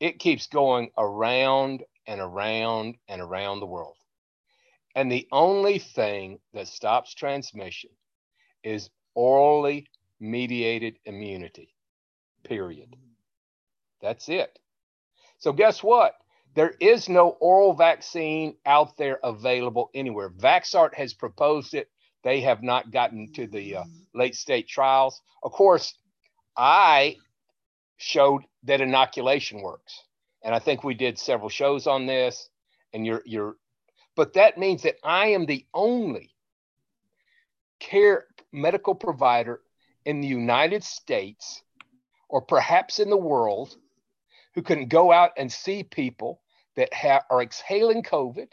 it 0.00 0.18
keeps 0.18 0.46
going 0.46 0.90
around 0.96 1.82
and 2.06 2.20
around 2.20 2.96
and 3.08 3.20
around 3.20 3.60
the 3.60 3.66
world. 3.66 3.96
And 4.94 5.12
the 5.12 5.28
only 5.30 5.78
thing 5.78 6.38
that 6.54 6.68
stops 6.68 7.14
transmission 7.14 7.90
is 8.64 8.88
orally 9.14 9.86
mediated 10.20 10.98
immunity, 11.04 11.74
period. 12.44 12.96
That's 14.00 14.28
it. 14.28 14.58
So, 15.38 15.52
guess 15.52 15.82
what? 15.82 16.14
There 16.56 16.72
is 16.80 17.06
no 17.10 17.36
oral 17.40 17.74
vaccine 17.74 18.56
out 18.64 18.96
there 18.96 19.20
available 19.22 19.90
anywhere. 19.92 20.30
Vaxart 20.30 20.94
has 20.94 21.12
proposed 21.12 21.74
it. 21.74 21.90
They 22.24 22.40
have 22.40 22.62
not 22.62 22.90
gotten 22.90 23.30
to 23.34 23.46
the 23.46 23.76
uh, 23.76 23.84
late 24.14 24.34
state 24.34 24.66
trials. 24.66 25.20
Of 25.42 25.52
course, 25.52 25.94
I 26.56 27.16
showed 27.98 28.40
that 28.64 28.80
inoculation 28.80 29.60
works. 29.60 30.02
And 30.42 30.54
I 30.54 30.58
think 30.58 30.82
we 30.82 30.94
did 30.94 31.18
several 31.18 31.50
shows 31.50 31.86
on 31.86 32.06
this. 32.06 32.48
And 32.94 33.04
you're, 33.04 33.22
you're, 33.26 33.56
but 34.14 34.32
that 34.32 34.56
means 34.56 34.82
that 34.84 34.96
I 35.04 35.26
am 35.28 35.44
the 35.44 35.66
only 35.74 36.30
care 37.80 38.24
medical 38.50 38.94
provider 38.94 39.60
in 40.06 40.22
the 40.22 40.28
United 40.28 40.82
States 40.82 41.62
or 42.30 42.40
perhaps 42.40 42.98
in 42.98 43.10
the 43.10 43.16
world 43.18 43.76
who 44.54 44.62
can 44.62 44.88
go 44.88 45.12
out 45.12 45.32
and 45.36 45.52
see 45.52 45.82
people 45.82 46.40
that 46.76 46.92
ha- 46.94 47.24
are 47.30 47.42
exhaling 47.42 48.02
COVID, 48.02 48.48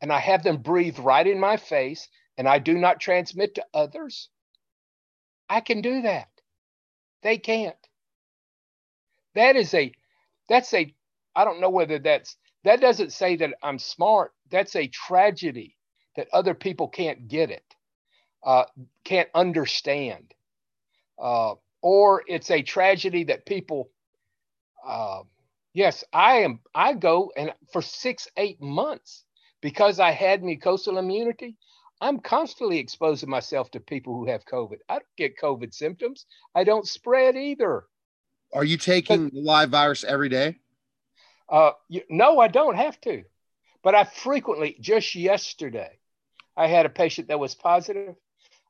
and 0.00 0.12
I 0.12 0.18
have 0.20 0.42
them 0.42 0.58
breathe 0.58 0.98
right 0.98 1.26
in 1.26 1.40
my 1.40 1.56
face, 1.56 2.08
and 2.38 2.48
I 2.48 2.58
do 2.58 2.74
not 2.74 3.00
transmit 3.00 3.54
to 3.56 3.64
others, 3.72 4.28
I 5.48 5.60
can 5.60 5.80
do 5.80 6.02
that. 6.02 6.28
They 7.22 7.38
can't. 7.38 7.76
That 9.34 9.56
is 9.56 9.72
a, 9.74 9.92
that's 10.48 10.72
a, 10.74 10.94
I 11.34 11.44
don't 11.44 11.60
know 11.60 11.70
whether 11.70 11.98
that's, 11.98 12.36
that 12.64 12.80
doesn't 12.80 13.12
say 13.12 13.36
that 13.36 13.54
I'm 13.62 13.78
smart. 13.78 14.32
That's 14.50 14.76
a 14.76 14.88
tragedy 14.88 15.76
that 16.16 16.28
other 16.32 16.54
people 16.54 16.88
can't 16.88 17.28
get 17.28 17.50
it, 17.50 17.64
uh, 18.44 18.64
can't 19.04 19.28
understand. 19.34 20.34
Uh, 21.18 21.54
or 21.82 22.22
it's 22.26 22.50
a 22.50 22.62
tragedy 22.62 23.24
that 23.24 23.46
people 23.46 23.90
uh, 24.86 25.22
yes, 25.76 26.02
I 26.12 26.38
am. 26.38 26.60
I 26.74 26.94
go 26.94 27.30
and 27.36 27.52
for 27.72 27.82
six, 27.82 28.26
eight 28.36 28.60
months 28.60 29.24
because 29.60 30.00
I 30.00 30.10
had 30.10 30.42
mucosal 30.42 30.98
immunity. 30.98 31.56
I'm 32.00 32.18
constantly 32.18 32.78
exposing 32.78 33.30
myself 33.30 33.70
to 33.70 33.80
people 33.80 34.14
who 34.14 34.26
have 34.26 34.44
COVID. 34.46 34.78
I 34.88 34.94
don't 34.94 35.16
get 35.16 35.38
COVID 35.38 35.72
symptoms. 35.74 36.26
I 36.54 36.64
don't 36.64 36.88
spread 36.88 37.36
either. 37.36 37.84
Are 38.54 38.64
you 38.64 38.78
taking 38.78 39.28
the 39.28 39.40
live 39.40 39.70
virus 39.70 40.02
every 40.02 40.30
day? 40.30 40.56
Uh, 41.48 41.72
you, 41.88 42.02
no, 42.08 42.38
I 42.38 42.48
don't 42.48 42.76
have 42.76 43.00
to. 43.02 43.24
But 43.82 43.94
I 43.94 44.04
frequently, 44.04 44.76
just 44.80 45.14
yesterday, 45.14 45.98
I 46.56 46.66
had 46.66 46.86
a 46.86 46.90
patient 46.90 47.28
that 47.28 47.38
was 47.38 47.54
positive. 47.54 48.14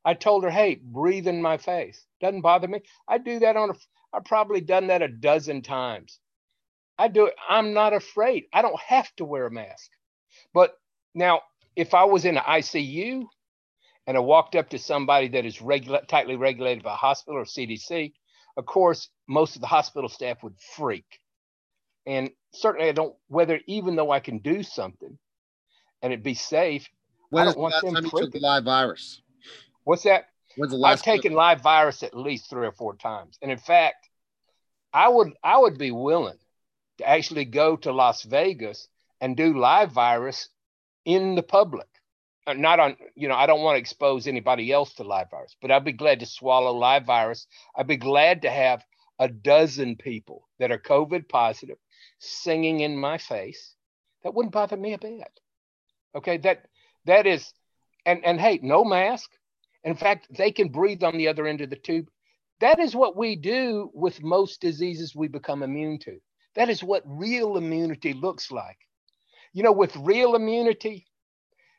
I 0.05 0.15
told 0.15 0.45
her, 0.45 0.51
hey, 0.51 0.81
breathe 0.83 1.27
in 1.27 1.41
my 1.41 1.57
face. 1.57 2.05
Doesn't 2.21 2.43
bother 2.43 2.69
me. 2.69 2.83
I 3.09 3.19
do 3.19 3.39
that 3.41 3.57
on 3.57 3.71
a, 3.71 3.75
I've 4.13 4.25
probably 4.25 4.61
done 4.61 4.89
that 4.89 5.03
a 5.03 5.09
dozen 5.09 5.63
times. 5.63 6.19
I 6.99 7.09
do 7.09 7.27
it. 7.27 7.35
I'm 7.49 7.75
not 7.75 7.93
afraid. 7.93 8.45
I 8.53 8.63
don't 8.63 8.81
have 8.81 9.15
to 9.17 9.25
wear 9.25 9.47
a 9.47 9.51
mask. 9.51 9.91
But 10.55 10.79
now, 11.15 11.43
if 11.75 11.95
I 11.95 12.05
was 12.05 12.25
in 12.25 12.37
an 12.37 12.43
ICU 12.43 13.27
and 14.07 14.17
I 14.17 14.21
walked 14.21 14.57
up 14.57 14.71
to 14.71 14.79
somebody 14.79 15.29
that 15.29 15.45
is 15.45 15.61
regula- 15.61 16.07
tightly 16.07 16.37
regulated 16.37 16.83
by 16.83 16.95
a 16.95 16.97
hospital 16.97 17.41
or 17.41 17.45
CDC, 17.45 18.13
of 18.57 18.65
course, 18.65 19.11
most 19.29 19.57
of 19.57 19.61
the 19.61 19.67
hospital 19.67 20.09
staff 20.09 20.43
would 20.43 20.59
freak. 20.75 21.21
And 22.07 22.31
certainly, 22.53 22.89
I 22.89 22.93
don't, 22.93 23.15
whether 23.29 23.61
even 23.67 23.97
though 23.97 24.11
I 24.11 24.21
can 24.21 24.39
do 24.39 24.63
something 24.63 25.19
and 26.03 26.13
it 26.13 26.23
be 26.23 26.35
safe, 26.35 26.89
when 27.31 27.43
I 27.43 27.47
don't 27.47 27.59
want 27.59 27.75
them 27.83 27.95
time 27.95 28.05
you 28.05 28.11
took 28.11 28.33
the 28.33 28.39
live 28.39 28.65
virus? 28.65 29.21
What's 29.85 30.05
that? 30.05 30.29
When's 30.57 30.73
the 30.73 30.79
last 30.79 31.01
I've 31.01 31.05
taken 31.05 31.33
live 31.35 31.61
virus 31.61 32.03
at 32.03 32.17
least 32.17 32.49
three 32.49 32.67
or 32.67 32.73
four 32.73 32.97
times. 32.97 33.39
And 33.43 33.51
in 33.51 33.59
fact, 33.59 34.09
I 34.93 35.09
would 35.09 35.33
I 35.43 35.59
would 35.59 35.77
be 35.77 35.91
willing 35.91 36.39
to 36.99 37.09
actually 37.09 37.45
go 37.45 37.77
to 37.77 37.93
Las 37.93 38.23
Vegas 38.23 38.89
and 39.21 39.37
do 39.37 39.59
live 39.59 39.93
virus 39.93 40.49
in 41.05 41.35
the 41.35 41.43
public. 41.43 41.89
Uh, 42.47 42.53
not 42.53 42.79
on, 42.79 42.97
you 43.15 43.29
know, 43.29 43.35
I 43.35 43.47
don't 43.47 43.63
want 43.63 43.77
to 43.77 43.81
expose 43.81 44.27
anybody 44.27 44.71
else 44.71 44.95
to 44.95 45.05
live 45.05 45.31
virus, 45.31 45.57
but 45.61 45.71
I'd 45.71 45.85
be 45.85 45.93
glad 45.93 46.21
to 46.21 46.27
swallow 46.27 46.73
live 46.73 47.05
virus. 47.05 47.47
I'd 47.77 47.89
be 47.89 47.97
glad 47.97 48.43
to 48.43 48.51
have 48.51 48.85
a 49.19 49.29
dozen 49.29 49.97
people 49.97 50.49
that 50.59 50.71
are 50.71 50.79
COVID 50.79 51.29
positive 51.29 51.79
singing 52.19 52.81
in 52.81 52.97
my 52.97 53.19
face. 53.19 53.75
That 54.23 54.35
wouldn't 54.35 54.55
bother 54.55 54.77
me 54.77 54.93
a 54.93 54.99
bit. 54.99 55.41
Okay, 56.15 56.39
that 56.39 56.67
that 57.05 57.27
is, 57.27 57.53
and 58.05 58.25
and 58.25 58.41
hey, 58.41 58.61
no 58.63 58.85
mask. 58.85 59.31
In 59.85 59.95
fact, 59.95 60.27
they 60.37 60.51
can 60.51 60.69
breathe 60.69 61.05
on 61.05 61.17
the 61.17 61.29
other 61.29 61.47
end 61.47 61.61
of 61.61 61.71
the 61.71 61.77
tube. 61.77 62.09
That 62.61 62.79
is 62.79 62.97
what 62.97 63.17
we 63.17 63.37
do 63.37 63.91
with 63.93 64.23
most 64.23 64.61
diseases 64.61 65.15
we 65.15 65.29
become 65.29 65.63
immune 65.63 65.99
to. 66.01 66.19
That 66.57 66.71
is 66.71 66.83
what 66.83 67.03
real 67.07 67.57
immunity 67.57 68.15
looks 68.15 68.51
like. 68.51 68.79
You 69.53 69.63
know, 69.63 69.73
with 69.73 69.95
real 69.97 70.35
immunity, 70.35 71.07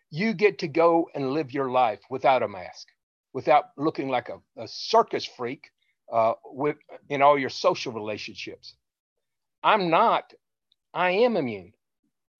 you 0.09 0.33
get 0.33 0.59
to 0.59 0.67
go 0.67 1.09
and 1.13 1.31
live 1.31 1.51
your 1.51 1.69
life 1.69 1.99
without 2.09 2.43
a 2.43 2.47
mask, 2.47 2.87
without 3.33 3.65
looking 3.75 4.07
like 4.09 4.29
a, 4.29 4.39
a 4.61 4.67
circus 4.67 5.25
freak 5.25 5.69
uh, 6.11 6.33
with, 6.45 6.77
in 7.09 7.21
all 7.21 7.37
your 7.37 7.49
social 7.49 7.91
relationships. 7.91 8.75
I'm 9.63 9.89
not, 9.89 10.33
I 10.93 11.11
am 11.11 11.35
immune. 11.35 11.73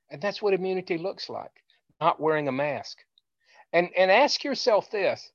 And 0.09 0.21
that's 0.21 0.41
what 0.41 0.53
immunity 0.53 0.97
looks 0.97 1.29
like, 1.29 1.51
not 1.99 2.21
wearing 2.21 2.47
a 2.47 2.53
mask. 2.53 2.99
And, 3.73 3.89
and 3.97 4.09
ask 4.09 4.43
yourself 4.43 4.89
this 4.91 5.31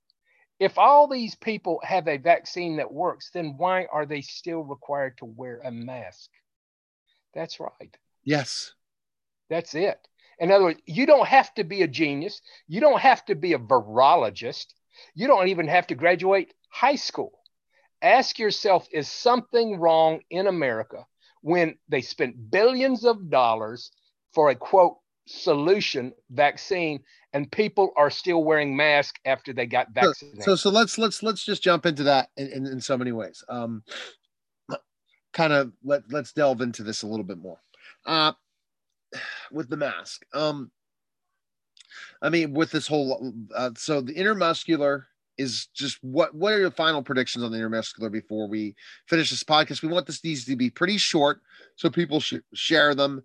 if 0.58 0.78
all 0.78 1.08
these 1.08 1.34
people 1.34 1.80
have 1.82 2.06
a 2.06 2.16
vaccine 2.16 2.76
that 2.76 2.92
works, 2.92 3.30
then 3.34 3.54
why 3.56 3.86
are 3.92 4.06
they 4.06 4.20
still 4.20 4.60
required 4.60 5.18
to 5.18 5.24
wear 5.24 5.60
a 5.64 5.72
mask? 5.72 6.30
That's 7.34 7.60
right. 7.60 7.96
Yes. 8.24 8.72
That's 9.48 9.74
it. 9.74 9.98
In 10.38 10.50
other 10.50 10.64
words, 10.64 10.80
you 10.86 11.06
don't 11.06 11.28
have 11.28 11.52
to 11.54 11.64
be 11.64 11.82
a 11.82 11.88
genius. 11.88 12.40
You 12.66 12.80
don't 12.80 13.00
have 13.00 13.24
to 13.26 13.34
be 13.34 13.52
a 13.52 13.58
virologist. 13.58 14.66
You 15.14 15.26
don't 15.26 15.48
even 15.48 15.68
have 15.68 15.86
to 15.88 15.94
graduate 15.94 16.52
high 16.70 16.96
school. 16.96 17.32
Ask 18.00 18.38
yourself 18.38 18.88
is 18.92 19.08
something 19.08 19.78
wrong 19.78 20.20
in 20.30 20.46
America 20.46 21.06
when 21.42 21.76
they 21.88 22.00
spent 22.00 22.50
billions 22.50 23.04
of 23.04 23.30
dollars 23.30 23.92
for 24.32 24.50
a 24.50 24.54
quote 24.54 24.96
solution 25.26 26.12
vaccine 26.30 27.00
and 27.32 27.50
people 27.50 27.92
are 27.96 28.10
still 28.10 28.42
wearing 28.42 28.76
masks 28.76 29.20
after 29.24 29.52
they 29.52 29.66
got 29.66 29.92
vaccinated. 29.92 30.42
So, 30.42 30.56
so, 30.56 30.56
so 30.56 30.70
let's 30.70 30.98
let's 30.98 31.22
let's 31.22 31.44
just 31.44 31.62
jump 31.62 31.86
into 31.86 32.02
that 32.04 32.28
in, 32.36 32.48
in, 32.48 32.66
in 32.66 32.80
so 32.80 32.98
many 32.98 33.12
ways. 33.12 33.42
Um, 33.48 33.82
kind 35.32 35.52
of 35.52 35.72
let 35.82 36.02
let's 36.10 36.32
delve 36.32 36.60
into 36.60 36.82
this 36.82 37.02
a 37.02 37.06
little 37.06 37.24
bit 37.24 37.38
more. 37.38 37.60
Uh, 38.06 38.32
with 39.50 39.68
the 39.68 39.76
mask. 39.76 40.24
Um, 40.32 40.70
I 42.22 42.30
mean, 42.30 42.52
with 42.52 42.70
this 42.70 42.86
whole 42.86 43.34
uh, 43.54 43.70
so 43.76 44.00
the 44.00 44.14
intermuscular 44.14 45.04
is 45.38 45.66
just 45.74 45.98
what 46.02 46.34
what 46.34 46.52
are 46.52 46.58
your 46.58 46.70
final 46.70 47.02
predictions 47.02 47.44
on 47.44 47.52
the 47.52 47.58
intermuscular 47.58 48.10
before 48.10 48.48
we 48.48 48.74
finish 49.06 49.30
this 49.30 49.44
podcast? 49.44 49.82
We 49.82 49.88
want 49.88 50.06
this 50.06 50.20
these 50.20 50.44
to 50.46 50.56
be 50.56 50.70
pretty 50.70 50.98
short 50.98 51.40
so 51.76 51.90
people 51.90 52.20
should 52.20 52.42
share 52.54 52.94
them. 52.94 53.22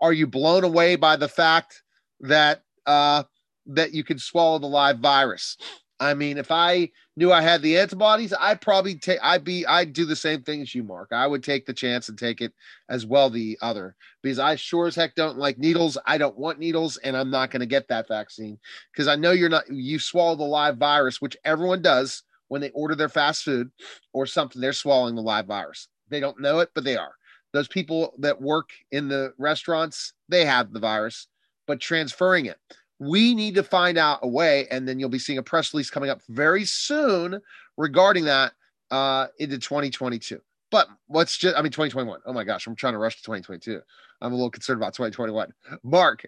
Are 0.00 0.12
you 0.12 0.26
blown 0.26 0.64
away 0.64 0.96
by 0.96 1.16
the 1.16 1.28
fact 1.28 1.82
that 2.20 2.62
uh, 2.86 3.24
that 3.66 3.92
you 3.92 4.04
can 4.04 4.18
swallow 4.18 4.58
the 4.58 4.66
live 4.66 4.98
virus? 4.98 5.56
I 6.02 6.14
mean, 6.14 6.36
if 6.36 6.50
I 6.50 6.90
knew 7.16 7.30
I 7.30 7.42
had 7.42 7.62
the 7.62 7.78
antibodies, 7.78 8.34
I'd 8.40 8.60
probably 8.60 8.96
take. 8.96 9.20
I'd 9.22 9.44
be. 9.44 9.64
I'd 9.64 9.92
do 9.92 10.04
the 10.04 10.16
same 10.16 10.42
thing 10.42 10.60
as 10.60 10.74
you, 10.74 10.82
Mark. 10.82 11.10
I 11.12 11.28
would 11.28 11.44
take 11.44 11.64
the 11.64 11.72
chance 11.72 12.08
and 12.08 12.18
take 12.18 12.40
it 12.40 12.52
as 12.88 13.06
well. 13.06 13.30
The 13.30 13.56
other 13.62 13.94
because 14.20 14.40
I 14.40 14.56
sure 14.56 14.88
as 14.88 14.96
heck 14.96 15.14
don't 15.14 15.38
like 15.38 15.58
needles. 15.58 15.96
I 16.04 16.18
don't 16.18 16.36
want 16.36 16.58
needles, 16.58 16.96
and 16.96 17.16
I'm 17.16 17.30
not 17.30 17.52
going 17.52 17.60
to 17.60 17.66
get 17.66 17.86
that 17.86 18.08
vaccine 18.08 18.58
because 18.92 19.06
I 19.06 19.14
know 19.14 19.30
you're 19.30 19.48
not. 19.48 19.70
You 19.70 20.00
swallow 20.00 20.34
the 20.34 20.42
live 20.42 20.76
virus, 20.76 21.22
which 21.22 21.36
everyone 21.44 21.82
does 21.82 22.24
when 22.48 22.60
they 22.60 22.70
order 22.70 22.96
their 22.96 23.08
fast 23.08 23.44
food 23.44 23.70
or 24.12 24.26
something. 24.26 24.60
They're 24.60 24.72
swallowing 24.72 25.14
the 25.14 25.22
live 25.22 25.46
virus. 25.46 25.86
They 26.08 26.18
don't 26.18 26.40
know 26.40 26.58
it, 26.58 26.70
but 26.74 26.82
they 26.82 26.96
are. 26.96 27.12
Those 27.52 27.68
people 27.68 28.14
that 28.18 28.42
work 28.42 28.70
in 28.90 29.06
the 29.06 29.34
restaurants, 29.38 30.14
they 30.28 30.46
have 30.46 30.72
the 30.72 30.80
virus, 30.80 31.28
but 31.68 31.78
transferring 31.78 32.46
it 32.46 32.58
we 33.02 33.34
need 33.34 33.56
to 33.56 33.64
find 33.64 33.98
out 33.98 34.20
a 34.22 34.28
way, 34.28 34.68
and 34.70 34.86
then 34.86 35.00
you'll 35.00 35.08
be 35.08 35.18
seeing 35.18 35.38
a 35.38 35.42
press 35.42 35.74
release 35.74 35.90
coming 35.90 36.08
up 36.08 36.20
very 36.28 36.64
soon 36.64 37.40
regarding 37.76 38.24
that 38.26 38.52
uh, 38.92 39.26
into 39.40 39.58
2022. 39.58 40.40
But 40.70 40.86
let's 41.08 41.36
just, 41.36 41.56
I 41.56 41.62
mean, 41.62 41.72
2021. 41.72 42.20
Oh 42.24 42.32
my 42.32 42.44
gosh, 42.44 42.66
I'm 42.66 42.76
trying 42.76 42.92
to 42.92 42.98
rush 42.98 43.16
to 43.16 43.22
2022. 43.22 43.80
I'm 44.20 44.32
a 44.32 44.36
little 44.36 44.50
concerned 44.50 44.78
about 44.78 44.94
2021. 44.94 45.52
Mark, 45.82 46.24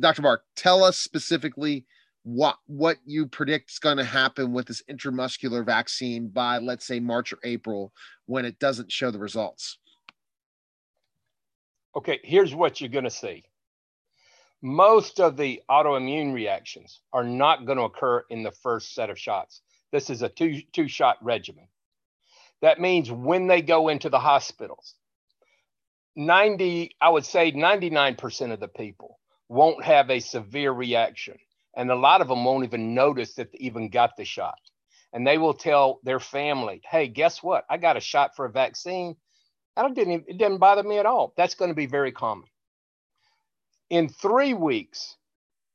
Dr. 0.00 0.22
Mark, 0.22 0.44
tell 0.56 0.82
us 0.82 0.98
specifically 0.98 1.84
what 2.22 2.56
what 2.66 2.96
you 3.04 3.26
predict 3.26 3.70
is 3.70 3.78
going 3.78 3.98
to 3.98 4.04
happen 4.04 4.54
with 4.54 4.66
this 4.66 4.82
intramuscular 4.90 5.62
vaccine 5.64 6.28
by 6.28 6.56
let's 6.56 6.86
say 6.86 6.98
March 6.98 7.34
or 7.34 7.38
April 7.44 7.92
when 8.24 8.46
it 8.46 8.58
doesn't 8.58 8.90
show 8.90 9.10
the 9.10 9.18
results. 9.18 9.76
Okay, 11.94 12.18
here's 12.24 12.54
what 12.54 12.80
you're 12.80 12.88
going 12.88 13.04
to 13.04 13.10
see 13.10 13.44
most 14.64 15.20
of 15.20 15.36
the 15.36 15.60
autoimmune 15.70 16.32
reactions 16.32 17.02
are 17.12 17.22
not 17.22 17.66
going 17.66 17.76
to 17.76 17.84
occur 17.84 18.24
in 18.30 18.42
the 18.42 18.50
first 18.50 18.94
set 18.94 19.10
of 19.10 19.18
shots. 19.18 19.60
This 19.92 20.08
is 20.08 20.22
a 20.22 20.28
two, 20.30 20.62
two 20.72 20.88
shot 20.88 21.18
regimen. 21.20 21.68
That 22.62 22.80
means 22.80 23.12
when 23.12 23.46
they 23.46 23.60
go 23.60 23.88
into 23.88 24.08
the 24.08 24.18
hospitals, 24.18 24.94
90, 26.16 26.96
I 26.98 27.10
would 27.10 27.26
say 27.26 27.52
99% 27.52 28.52
of 28.52 28.60
the 28.60 28.68
people 28.68 29.18
won't 29.50 29.84
have 29.84 30.08
a 30.08 30.20
severe 30.20 30.72
reaction. 30.72 31.36
And 31.76 31.90
a 31.90 31.94
lot 31.94 32.22
of 32.22 32.28
them 32.28 32.42
won't 32.46 32.64
even 32.64 32.94
notice 32.94 33.34
that 33.34 33.52
they 33.52 33.58
even 33.58 33.90
got 33.90 34.16
the 34.16 34.24
shot. 34.24 34.58
And 35.12 35.26
they 35.26 35.36
will 35.36 35.52
tell 35.52 36.00
their 36.04 36.20
family, 36.20 36.80
hey, 36.90 37.08
guess 37.08 37.42
what? 37.42 37.66
I 37.68 37.76
got 37.76 37.98
a 37.98 38.00
shot 38.00 38.34
for 38.34 38.46
a 38.46 38.50
vaccine. 38.50 39.16
I 39.76 39.90
didn't, 39.90 40.24
it 40.26 40.38
didn't 40.38 40.56
bother 40.56 40.84
me 40.84 40.96
at 40.96 41.04
all. 41.04 41.34
That's 41.36 41.54
going 41.54 41.70
to 41.70 41.74
be 41.74 41.84
very 41.84 42.12
common 42.12 42.46
in 43.90 44.08
three 44.08 44.54
weeks, 44.54 45.16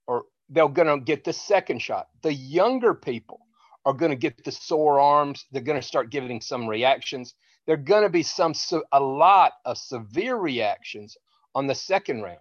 or 0.08 0.26
they're 0.50 0.67
going 0.67 1.00
to 1.00 1.04
get 1.04 1.24
the 1.24 1.34
second 1.34 1.82
shot. 1.82 2.08
The 2.24 2.34
younger 2.34 2.93
people 2.93 3.39
are 3.86 3.93
going 3.93 4.12
to 4.12 4.17
get 4.17 4.43
the 4.43 4.52
sore 4.52 5.00
arms. 5.00 5.45
They're 5.52 5.62
going 5.62 5.80
to 5.80 5.88
start 5.88 6.12
giving 6.12 6.41
some 6.41 6.67
reactions. 6.67 7.36
There 7.65 7.76
are 7.76 7.78
going 7.78 8.04
to 8.04 8.10
be 8.10 8.24
some 8.24 8.54
a 8.91 9.00
lot 9.00 9.54
of 9.65 9.78
severe 9.78 10.36
reactions 10.36 11.17
on 11.56 11.67
the 11.67 11.76
second 11.76 12.22
round. 12.22 12.39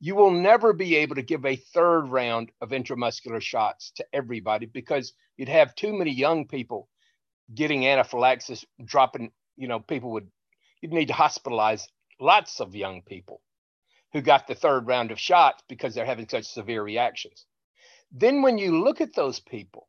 You 0.00 0.16
will 0.16 0.32
never 0.32 0.72
be 0.72 0.96
able 0.96 1.14
to 1.14 1.22
give 1.22 1.46
a 1.46 1.56
third 1.56 2.08
round 2.08 2.50
of 2.60 2.70
intramuscular 2.70 3.40
shots 3.40 3.92
to 3.96 4.04
everybody 4.12 4.66
because 4.66 5.14
you'd 5.36 5.48
have 5.48 5.74
too 5.74 5.96
many 5.96 6.10
young 6.10 6.46
people 6.46 6.88
getting 7.54 7.86
anaphylaxis, 7.86 8.64
dropping, 8.84 9.30
you 9.56 9.68
know, 9.68 9.80
people 9.80 10.10
would, 10.12 10.28
you'd 10.82 10.92
need 10.92 11.08
to 11.08 11.14
hospitalize 11.14 11.84
lots 12.20 12.60
of 12.60 12.74
young 12.74 13.02
people 13.02 13.40
who 14.14 14.22
got 14.22 14.46
the 14.46 14.54
third 14.54 14.86
round 14.86 15.10
of 15.10 15.20
shots 15.20 15.62
because 15.68 15.94
they're 15.94 16.06
having 16.06 16.28
such 16.28 16.46
severe 16.46 16.82
reactions. 16.82 17.44
Then, 18.12 18.42
when 18.42 18.58
you 18.58 18.82
look 18.82 19.02
at 19.02 19.14
those 19.14 19.40
people, 19.40 19.88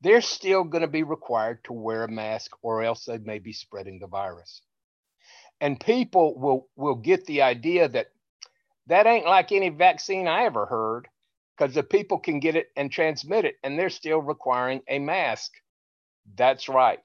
they're 0.00 0.22
still 0.22 0.64
going 0.64 0.82
to 0.82 0.88
be 0.88 1.02
required 1.04 1.62
to 1.64 1.74
wear 1.74 2.04
a 2.04 2.10
mask 2.10 2.50
or 2.62 2.82
else 2.82 3.04
they 3.04 3.18
may 3.18 3.38
be 3.38 3.52
spreading 3.52 3.98
the 4.00 4.06
virus. 4.08 4.62
And 5.60 5.78
people 5.78 6.38
will, 6.38 6.68
will 6.76 6.96
get 6.96 7.26
the 7.26 7.42
idea 7.42 7.88
that 7.88 8.08
that 8.88 9.06
ain't 9.06 9.26
like 9.26 9.52
any 9.52 9.68
vaccine 9.68 10.28
I 10.28 10.44
ever 10.44 10.66
heard 10.66 11.08
because 11.56 11.74
the 11.74 11.82
people 11.82 12.18
can 12.18 12.40
get 12.40 12.56
it 12.56 12.68
and 12.76 12.90
transmit 12.90 13.44
it 13.44 13.56
and 13.64 13.78
they're 13.78 13.90
still 13.90 14.18
requiring 14.20 14.82
a 14.88 14.98
mask. 14.98 15.52
That's 16.36 16.68
right. 16.68 17.00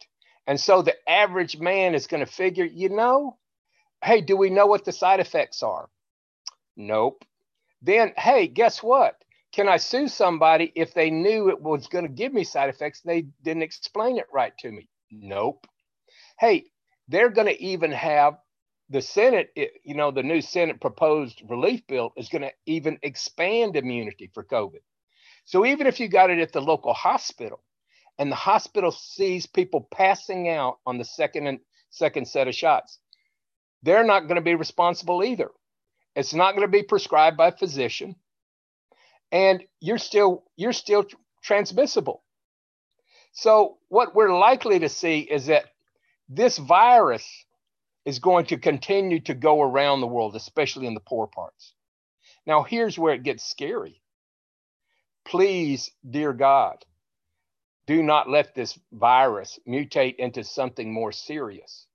And 0.47 0.59
so 0.59 0.81
the 0.81 0.95
average 1.09 1.57
man 1.57 1.95
is 1.95 2.07
going 2.07 2.25
to 2.25 2.31
figure, 2.31 2.65
you 2.65 2.89
know, 2.89 3.37
hey, 4.03 4.21
do 4.21 4.37
we 4.37 4.49
know 4.49 4.65
what 4.67 4.85
the 4.85 4.91
side 4.91 5.19
effects 5.19 5.63
are? 5.63 5.89
Nope. 6.81 7.25
Then, 7.83 8.13
hey, 8.17 8.47
guess 8.47 8.81
what? 8.81 9.15
Can 9.53 9.67
I 9.67 9.77
sue 9.77 10.07
somebody 10.07 10.71
if 10.75 10.93
they 10.93 11.11
knew 11.11 11.49
it 11.49 11.61
was 11.61 11.87
going 11.87 12.05
to 12.05 12.11
give 12.11 12.33
me 12.33 12.43
side 12.43 12.69
effects? 12.69 13.01
They 13.01 13.27
didn't 13.43 13.63
explain 13.63 14.17
it 14.17 14.25
right 14.33 14.57
to 14.59 14.71
me. 14.71 14.89
Nope. 15.11 15.67
Hey, 16.39 16.65
they're 17.07 17.29
going 17.29 17.47
to 17.47 17.63
even 17.63 17.91
have 17.91 18.37
the 18.89 19.01
Senate, 19.01 19.51
eh, 19.55 19.67
you 19.83 19.93
know, 19.93 20.09
the 20.09 20.23
new 20.23 20.41
Senate 20.41 20.81
proposed 20.81 21.43
relief 21.47 21.85
bill 21.87 22.13
is 22.17 22.29
going 22.29 22.41
to 22.41 22.51
even 22.65 22.97
expand 23.03 23.75
immunity 23.75 24.31
for 24.33 24.43
COVID. 24.43 24.81
So 25.45 25.65
even 25.65 25.85
if 25.85 25.99
you 25.99 26.07
got 26.07 26.29
it 26.29 26.39
at 26.39 26.51
the 26.51 26.61
local 26.61 26.93
hospital 26.93 27.61
and 28.17 28.31
the 28.31 28.35
hospital 28.35 28.91
sees 28.91 29.45
people 29.45 29.87
passing 29.91 30.49
out 30.49 30.79
on 30.85 30.97
the 30.97 31.05
second 31.05 31.47
and 31.47 31.59
second 31.91 32.27
set 32.27 32.47
of 32.47 32.55
shots, 32.55 32.99
they're 33.83 34.05
not 34.05 34.21
going 34.21 34.35
to 34.35 34.41
be 34.41 34.55
responsible 34.55 35.23
either. 35.23 35.51
It's 36.15 36.33
not 36.33 36.55
going 36.55 36.67
to 36.67 36.71
be 36.71 36.83
prescribed 36.83 37.37
by 37.37 37.49
a 37.49 37.57
physician, 37.57 38.15
and 39.31 39.63
you're 39.79 39.97
still 39.97 40.43
you're 40.57 40.73
still 40.73 41.05
transmissible. 41.41 42.23
So 43.31 43.77
what 43.87 44.13
we're 44.13 44.37
likely 44.37 44.79
to 44.79 44.89
see 44.89 45.19
is 45.19 45.45
that 45.45 45.65
this 46.27 46.57
virus 46.57 47.25
is 48.03 48.19
going 48.19 48.47
to 48.47 48.57
continue 48.57 49.21
to 49.21 49.33
go 49.33 49.61
around 49.61 50.01
the 50.01 50.07
world, 50.07 50.35
especially 50.35 50.87
in 50.87 50.95
the 50.95 50.99
poor 50.99 51.27
parts. 51.27 51.73
Now, 52.45 52.63
here's 52.63 52.99
where 52.99 53.13
it 53.13 53.23
gets 53.23 53.49
scary. 53.49 54.01
Please, 55.23 55.91
dear 56.09 56.33
God, 56.33 56.83
do 57.85 58.03
not 58.03 58.29
let 58.29 58.53
this 58.53 58.77
virus 58.91 59.59
mutate 59.67 60.15
into 60.17 60.43
something 60.43 60.91
more 60.91 61.11
serious, 61.11 61.85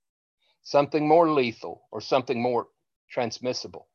something 0.63 1.07
more 1.07 1.29
lethal, 1.29 1.83
or 1.91 2.01
something 2.01 2.41
more 2.41 2.67
transmissible 3.09 3.87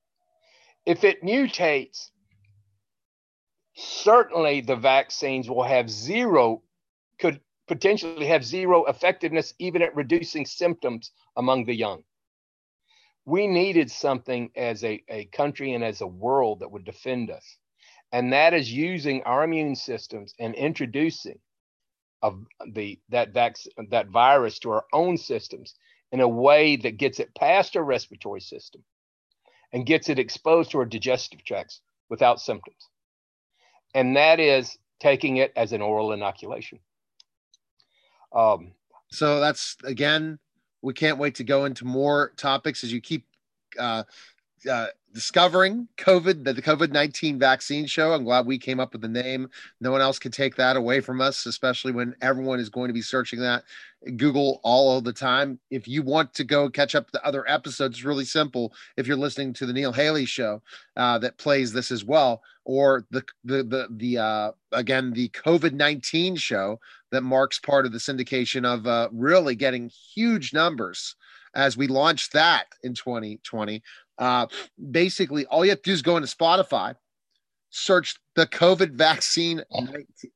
if 0.87 1.05
it 1.05 1.23
mutates, 1.23 2.11
certainly 3.77 4.61
the 4.61 4.77
vaccines 4.77 5.49
will 5.49 5.63
have 5.63 5.91
zero 5.91 6.63
could 7.19 7.41
potentially 7.69 8.27
have 8.27 8.45
zero 8.45 8.85
effectiveness 8.85 9.55
even 9.59 9.83
at 9.83 9.95
reducing 9.95 10.45
symptoms 10.45 11.13
among 11.37 11.65
the 11.65 11.75
young. 11.75 12.03
We 13.25 13.47
needed 13.47 13.91
something 13.91 14.51
as 14.57 14.83
a, 14.83 15.03
a 15.09 15.27
country 15.27 15.73
and 15.73 15.85
as 15.85 16.01
a 16.01 16.07
world 16.07 16.61
that 16.61 16.73
would 16.73 16.85
defend 16.85 17.31
us. 17.31 17.57
And 18.11 18.33
that 18.33 18.53
is 18.53 18.71
using 18.71 19.23
our 19.23 19.45
immune 19.45 19.77
systems 19.77 20.35
and 20.39 20.55
introducing 20.55 21.39
of 22.23 22.45
the 22.73 22.99
that 23.09 23.33
vac- 23.33 23.57
that 23.91 24.09
virus 24.09 24.59
to 24.61 24.71
our 24.71 24.85
own 24.93 25.17
systems 25.17 25.75
in 26.13 26.21
a 26.21 26.29
way 26.29 26.77
that 26.77 26.99
gets 26.99 27.21
it 27.21 27.35
past 27.35 27.77
our 27.77 27.85
respiratory 27.85 28.41
system 28.41 28.85
and 29.73 29.87
gets 29.87 30.09
it 30.09 30.19
exposed 30.19 30.71
to 30.71 30.79
our 30.79 30.85
digestive 30.85 31.45
tracts 31.45 31.81
without 32.09 32.41
symptoms. 32.41 32.89
And 33.95 34.17
that 34.17 34.41
is 34.41 34.79
taking 35.01 35.39
it 35.39 35.53
as 35.57 35.73
an 35.73 35.83
oral 35.83 36.13
inoculation. 36.13 36.79
Um, 38.35 38.73
so 39.11 39.41
that's 39.41 39.77
again, 39.85 40.39
we 40.81 40.95
can't 40.95 41.19
wait 41.19 41.35
to 41.37 41.45
go 41.45 41.65
into 41.65 41.85
more 41.85 42.33
topics 42.37 42.83
as 42.85 42.93
you 42.93 43.01
keep 43.01 43.27
uh, 43.79 44.05
uh, 44.71 44.87
discovering 45.13 45.89
COVID, 45.99 46.45
the, 46.45 46.53
the 46.53 46.63
COVID 46.63 46.91
19 46.91 47.39
vaccine 47.39 47.87
show. 47.87 48.13
I'm 48.13 48.25
glad 48.25 48.47
we 48.47 48.59
came 48.59 48.81
up 48.81 48.93
with 48.93 49.03
the 49.03 49.09
name. 49.09 49.49
No 49.81 49.91
one 49.91 50.01
else 50.01 50.19
could 50.19 50.33
take 50.33 50.57
that 50.57 50.77
away 50.77 51.01
from 51.01 51.21
us, 51.21 51.47
especially 51.47 51.93
when 51.93 52.15
everyone 52.23 52.61
is 52.61 52.69
going 52.69 52.89
to 52.89 52.95
be 52.95 53.03
searching 53.03 53.41
that. 53.41 53.65
Google 54.17 54.61
all 54.65 54.97
of 54.97 55.05
the 55.05 55.13
time. 55.13 55.59
If 55.71 55.87
you 55.87 56.03
want 56.03 56.35
to 56.35 56.45
go 56.45 56.69
catch 56.69 56.95
up 56.95 57.11
the 57.11 57.25
other 57.25 57.49
episodes, 57.49 57.99
it's 57.99 58.05
really 58.05 58.25
simple. 58.25 58.73
If 58.97 59.07
you're 59.07 59.17
listening 59.17 59.53
to 59.55 59.67
the 59.67 59.73
Neil 59.73 59.93
Haley 59.93 60.25
show 60.25 60.63
uh, 60.97 61.19
that 61.19 61.39
plays 61.39 61.73
this 61.73 61.91
as 61.91 62.05
well, 62.05 62.43
or 62.65 63.07
the 63.11 63.25
the 63.45 63.63
the 63.63 63.89
the 63.91 64.19
uh, 64.19 64.53
again 64.73 65.13
the 65.13 65.29
COVID 65.31 65.73
nineteen 65.73 66.37
show 66.37 66.81
that 67.11 67.23
marks 67.23 67.59
part 67.59 67.87
of 67.87 67.93
the 67.93 67.99
syndication 67.99 68.65
of 68.65 68.87
uh, 68.87 69.09
really 69.13 69.55
getting 69.55 69.91
huge 70.15 70.53
numbers 70.53 71.15
as 71.55 71.77
we 71.77 71.87
launched 71.87 72.33
that 72.33 72.67
in 72.83 72.95
2020. 72.95 73.83
Uh, 74.19 74.47
basically, 74.91 75.47
all 75.47 75.65
you 75.65 75.71
have 75.71 75.83
to 75.83 75.91
do 75.91 75.93
is 75.93 76.03
go 76.03 76.17
into 76.17 76.29
Spotify, 76.29 76.95
search 77.71 78.17
the 78.37 78.47
COVID 78.47 78.93
vaccine, 78.93 79.63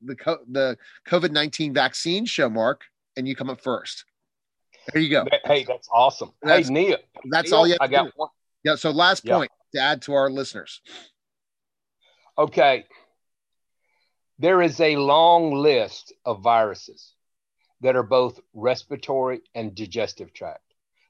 the 0.02 0.38
the 0.50 0.78
COVID 1.08 1.30
nineteen 1.30 1.72
vaccine 1.72 2.26
show, 2.26 2.48
Mark, 2.48 2.82
and 3.16 3.28
you 3.28 3.36
come 3.36 3.50
up 3.50 3.60
first. 3.60 4.04
There 4.92 5.02
you 5.02 5.10
go. 5.10 5.26
Hey, 5.44 5.64
that's 5.64 5.88
awesome. 5.92 6.32
That's, 6.42 6.68
hey, 6.68 6.74
Neil. 6.74 6.98
That's 7.30 7.50
Neil, 7.50 7.60
all 7.60 7.66
you. 7.66 7.76
I 7.80 7.88
got 7.88 8.06
do. 8.06 8.12
one. 8.16 8.28
Yeah. 8.64 8.76
So, 8.76 8.90
last 8.90 9.26
point 9.26 9.50
to 9.74 9.80
add 9.80 10.02
to 10.02 10.14
our 10.14 10.30
listeners. 10.30 10.80
Okay. 12.38 12.84
There 14.38 14.60
is 14.60 14.80
a 14.80 14.96
long 14.96 15.54
list 15.54 16.12
of 16.26 16.42
viruses 16.42 17.14
that 17.80 17.96
are 17.96 18.02
both 18.02 18.38
respiratory 18.52 19.40
and 19.54 19.74
digestive 19.74 20.32
tract 20.34 20.65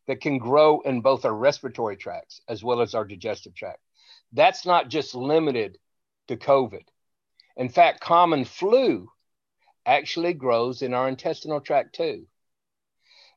that 0.07 0.21
can 0.21 0.39
grow 0.39 0.81
in 0.81 1.01
both 1.01 1.25
our 1.25 1.35
respiratory 1.35 1.97
tracts 1.97 2.41
as 2.49 2.63
well 2.63 2.81
as 2.81 2.95
our 2.95 3.05
digestive 3.05 3.55
tract. 3.55 3.81
That's 4.33 4.67
not 4.67 4.89
just 4.89 5.15
limited 5.15 5.79
to 6.29 6.37
COVID. 6.37 6.83
In 7.57 7.69
fact, 7.69 8.01
common 8.01 8.45
flu 8.45 9.11
actually 9.85 10.35
grows 10.35 10.83
in 10.83 10.95
our 10.95 11.09
intestinal 11.09 11.61
tract 11.61 11.95
too. 11.95 12.27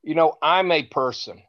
You 0.04 0.16
know, 0.16 0.36
I'm 0.42 0.72
a 0.72 0.84
person 0.84 1.42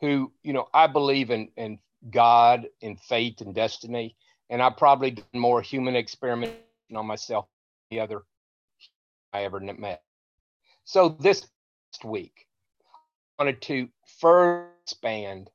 who, 0.00 0.32
you 0.42 0.52
know, 0.52 0.68
I 0.72 0.86
believe 0.86 1.30
in, 1.30 1.48
in 1.56 1.78
God, 2.10 2.68
in 2.80 2.96
fate 2.96 3.40
and 3.40 3.54
destiny, 3.54 4.16
and 4.50 4.62
I 4.62 4.70
probably 4.70 5.12
did 5.12 5.24
more 5.32 5.62
human 5.62 5.96
experiment 5.96 6.54
on 6.94 7.06
myself 7.06 7.46
than 7.90 7.96
the 7.96 8.02
other 8.02 8.22
I 9.32 9.44
ever 9.44 9.60
met. 9.60 10.02
So 10.84 11.08
this 11.08 11.46
week, 12.04 12.46
I 13.38 13.44
wanted 13.44 13.62
to 13.62 13.88
further 14.20 14.68
expand 14.82 15.50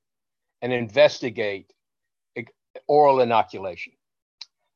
and 0.62 0.74
investigate 0.74 1.74
oral 2.88 3.22
inoculation. 3.22 3.94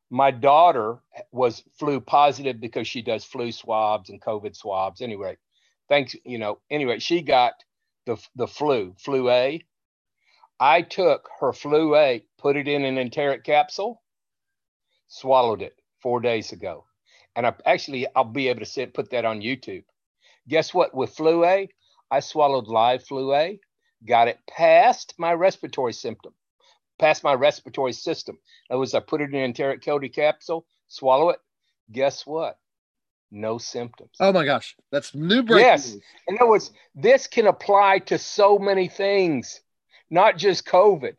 My 0.09 0.31
daughter 0.31 0.99
was 1.31 1.63
flu 1.77 1.99
positive 1.99 2.59
because 2.59 2.87
she 2.87 3.01
does 3.01 3.23
flu 3.23 3.51
swabs 3.51 4.09
and 4.09 4.21
COVID 4.21 4.55
swabs. 4.55 5.01
Anyway, 5.01 5.37
thanks, 5.89 6.15
you 6.23 6.37
know, 6.37 6.59
anyway, 6.69 6.99
she 6.99 7.21
got 7.21 7.53
the, 8.05 8.17
the 8.35 8.47
flu, 8.47 8.93
flu 8.99 9.29
A. 9.29 9.65
I 10.59 10.81
took 10.83 11.29
her 11.39 11.51
flu 11.51 11.95
A, 11.95 12.23
put 12.37 12.55
it 12.55 12.67
in 12.67 12.85
an 12.85 12.97
enteric 12.97 13.43
capsule, 13.43 14.01
swallowed 15.07 15.61
it 15.61 15.75
four 16.01 16.19
days 16.19 16.51
ago. 16.51 16.85
And 17.35 17.47
I 17.47 17.53
actually, 17.65 18.05
I'll 18.15 18.23
be 18.23 18.49
able 18.49 18.59
to 18.59 18.65
sit, 18.65 18.93
put 18.93 19.09
that 19.09 19.25
on 19.25 19.41
YouTube. 19.41 19.83
Guess 20.47 20.73
what? 20.73 20.93
With 20.93 21.15
flu 21.15 21.43
A, 21.45 21.67
I 22.11 22.19
swallowed 22.19 22.67
live 22.67 23.03
flu 23.03 23.33
A, 23.33 23.59
got 24.05 24.27
it 24.27 24.39
past 24.47 25.13
my 25.17 25.33
respiratory 25.33 25.93
symptom, 25.93 26.33
past 26.99 27.23
my 27.23 27.33
respiratory 27.33 27.93
system. 27.93 28.37
In 28.69 28.73
other 28.73 28.79
words, 28.79 28.93
I 28.93 28.99
put 28.99 29.21
it 29.21 29.29
in 29.29 29.35
an 29.35 29.43
enteric 29.43 29.81
cavity 29.81 30.09
capsule, 30.09 30.65
swallow 30.87 31.29
it. 31.29 31.39
Guess 31.91 32.25
what? 32.25 32.57
No 33.31 33.57
symptoms. 33.57 34.11
Oh 34.19 34.31
my 34.31 34.45
gosh, 34.45 34.75
that's 34.91 35.15
new 35.15 35.41
breaking 35.43 35.65
Yes. 35.65 35.97
In 36.27 36.37
other 36.39 36.49
words, 36.49 36.71
this 36.93 37.27
can 37.27 37.47
apply 37.47 37.99
to 37.99 38.17
so 38.17 38.59
many 38.59 38.87
things, 38.87 39.61
not 40.09 40.37
just 40.37 40.65
COVID. 40.67 41.15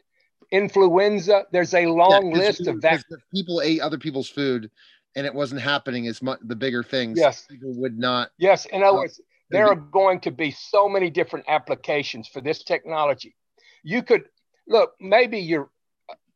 Influenza, 0.53 1.47
there's 1.51 1.75
a 1.75 1.87
long 1.87 2.31
yeah, 2.31 2.39
list 2.39 2.69
of 2.69 2.81
that. 2.83 3.03
People 3.35 3.61
ate 3.63 3.81
other 3.81 3.99
people's 3.99 4.29
food 4.29 4.71
and 5.17 5.27
it 5.27 5.35
wasn't 5.35 5.61
happening 5.61 6.07
as 6.07 6.23
much 6.23 6.39
the 6.43 6.57
bigger 6.57 6.83
things. 6.83 7.19
Yes. 7.19 7.47
People 7.49 7.75
would 7.81 7.99
not. 7.99 8.31
Yes. 8.39 8.67
In 8.67 8.83
other 8.83 8.99
words, 8.99 9.21
there 9.51 9.67
mm-hmm. 9.69 9.79
are 9.79 9.91
going 9.91 10.21
to 10.21 10.31
be 10.31 10.51
so 10.51 10.89
many 10.89 11.11
different 11.11 11.47
applications 11.49 12.29
for 12.29 12.41
this 12.41 12.63
technology. 12.63 13.35
You 13.83 14.03
could 14.03 14.25
look, 14.67 14.93
maybe 15.01 15.39
you're 15.39 15.71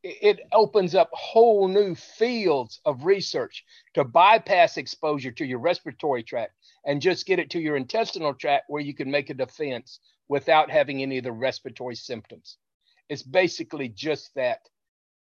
it 0.02 0.40
opens 0.52 0.94
up 0.94 1.10
whole 1.12 1.66
new 1.66 1.94
fields 1.94 2.80
of 2.84 3.04
research 3.04 3.64
to 3.94 4.04
bypass 4.04 4.76
exposure 4.76 5.32
to 5.32 5.44
your 5.44 5.58
respiratory 5.58 6.22
tract 6.22 6.52
and 6.84 7.02
just 7.02 7.26
get 7.26 7.40
it 7.40 7.50
to 7.50 7.58
your 7.58 7.76
intestinal 7.76 8.32
tract 8.32 8.66
where 8.68 8.80
you 8.80 8.94
can 8.94 9.10
make 9.10 9.28
a 9.28 9.34
defense 9.34 9.98
without 10.28 10.70
having 10.70 11.02
any 11.02 11.18
of 11.18 11.24
the 11.24 11.32
respiratory 11.32 11.96
symptoms. 11.96 12.58
It's 13.08 13.22
basically 13.22 13.88
just 13.88 14.30
that 14.36 14.60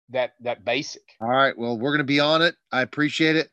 that 0.09 0.33
that 0.41 0.65
basic. 0.65 1.03
All 1.21 1.29
right. 1.29 1.57
Well, 1.57 1.77
we're 1.77 1.91
going 1.91 1.99
to 1.99 2.03
be 2.03 2.19
on 2.19 2.41
it. 2.41 2.55
I 2.71 2.81
appreciate 2.81 3.35
it. 3.35 3.49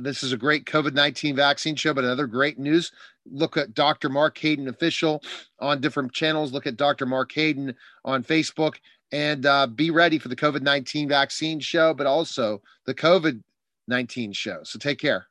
This 0.00 0.22
is 0.22 0.32
a 0.32 0.36
great 0.36 0.64
COVID 0.64 0.94
19 0.94 1.36
vaccine 1.36 1.76
show, 1.76 1.94
but 1.94 2.04
another 2.04 2.26
great 2.26 2.58
news. 2.58 2.90
Look 3.30 3.56
at 3.56 3.74
Dr. 3.74 4.08
Mark 4.08 4.38
Hayden 4.38 4.68
official 4.68 5.22
on 5.58 5.80
different 5.80 6.12
channels. 6.12 6.52
Look 6.52 6.66
at 6.66 6.76
Dr. 6.76 7.06
Mark 7.06 7.32
Hayden 7.32 7.74
on 8.04 8.22
Facebook 8.24 8.76
and 9.12 9.46
uh, 9.46 9.66
be 9.66 9.90
ready 9.90 10.18
for 10.18 10.28
the 10.28 10.36
COVID 10.36 10.62
19 10.62 11.08
vaccine 11.08 11.60
show, 11.60 11.94
but 11.94 12.06
also 12.06 12.62
the 12.86 12.94
COVID 12.94 13.42
19 13.86 14.32
show. 14.32 14.60
So 14.64 14.78
take 14.78 14.98
care. 14.98 15.26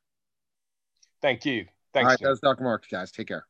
Thank 1.22 1.46
you. 1.46 1.66
Thanks. 1.94 2.06
All 2.06 2.10
right. 2.12 2.20
That 2.20 2.30
was 2.30 2.40
Dr. 2.40 2.64
Mark, 2.64 2.86
guys. 2.90 3.12
Take 3.12 3.28
care. 3.28 3.46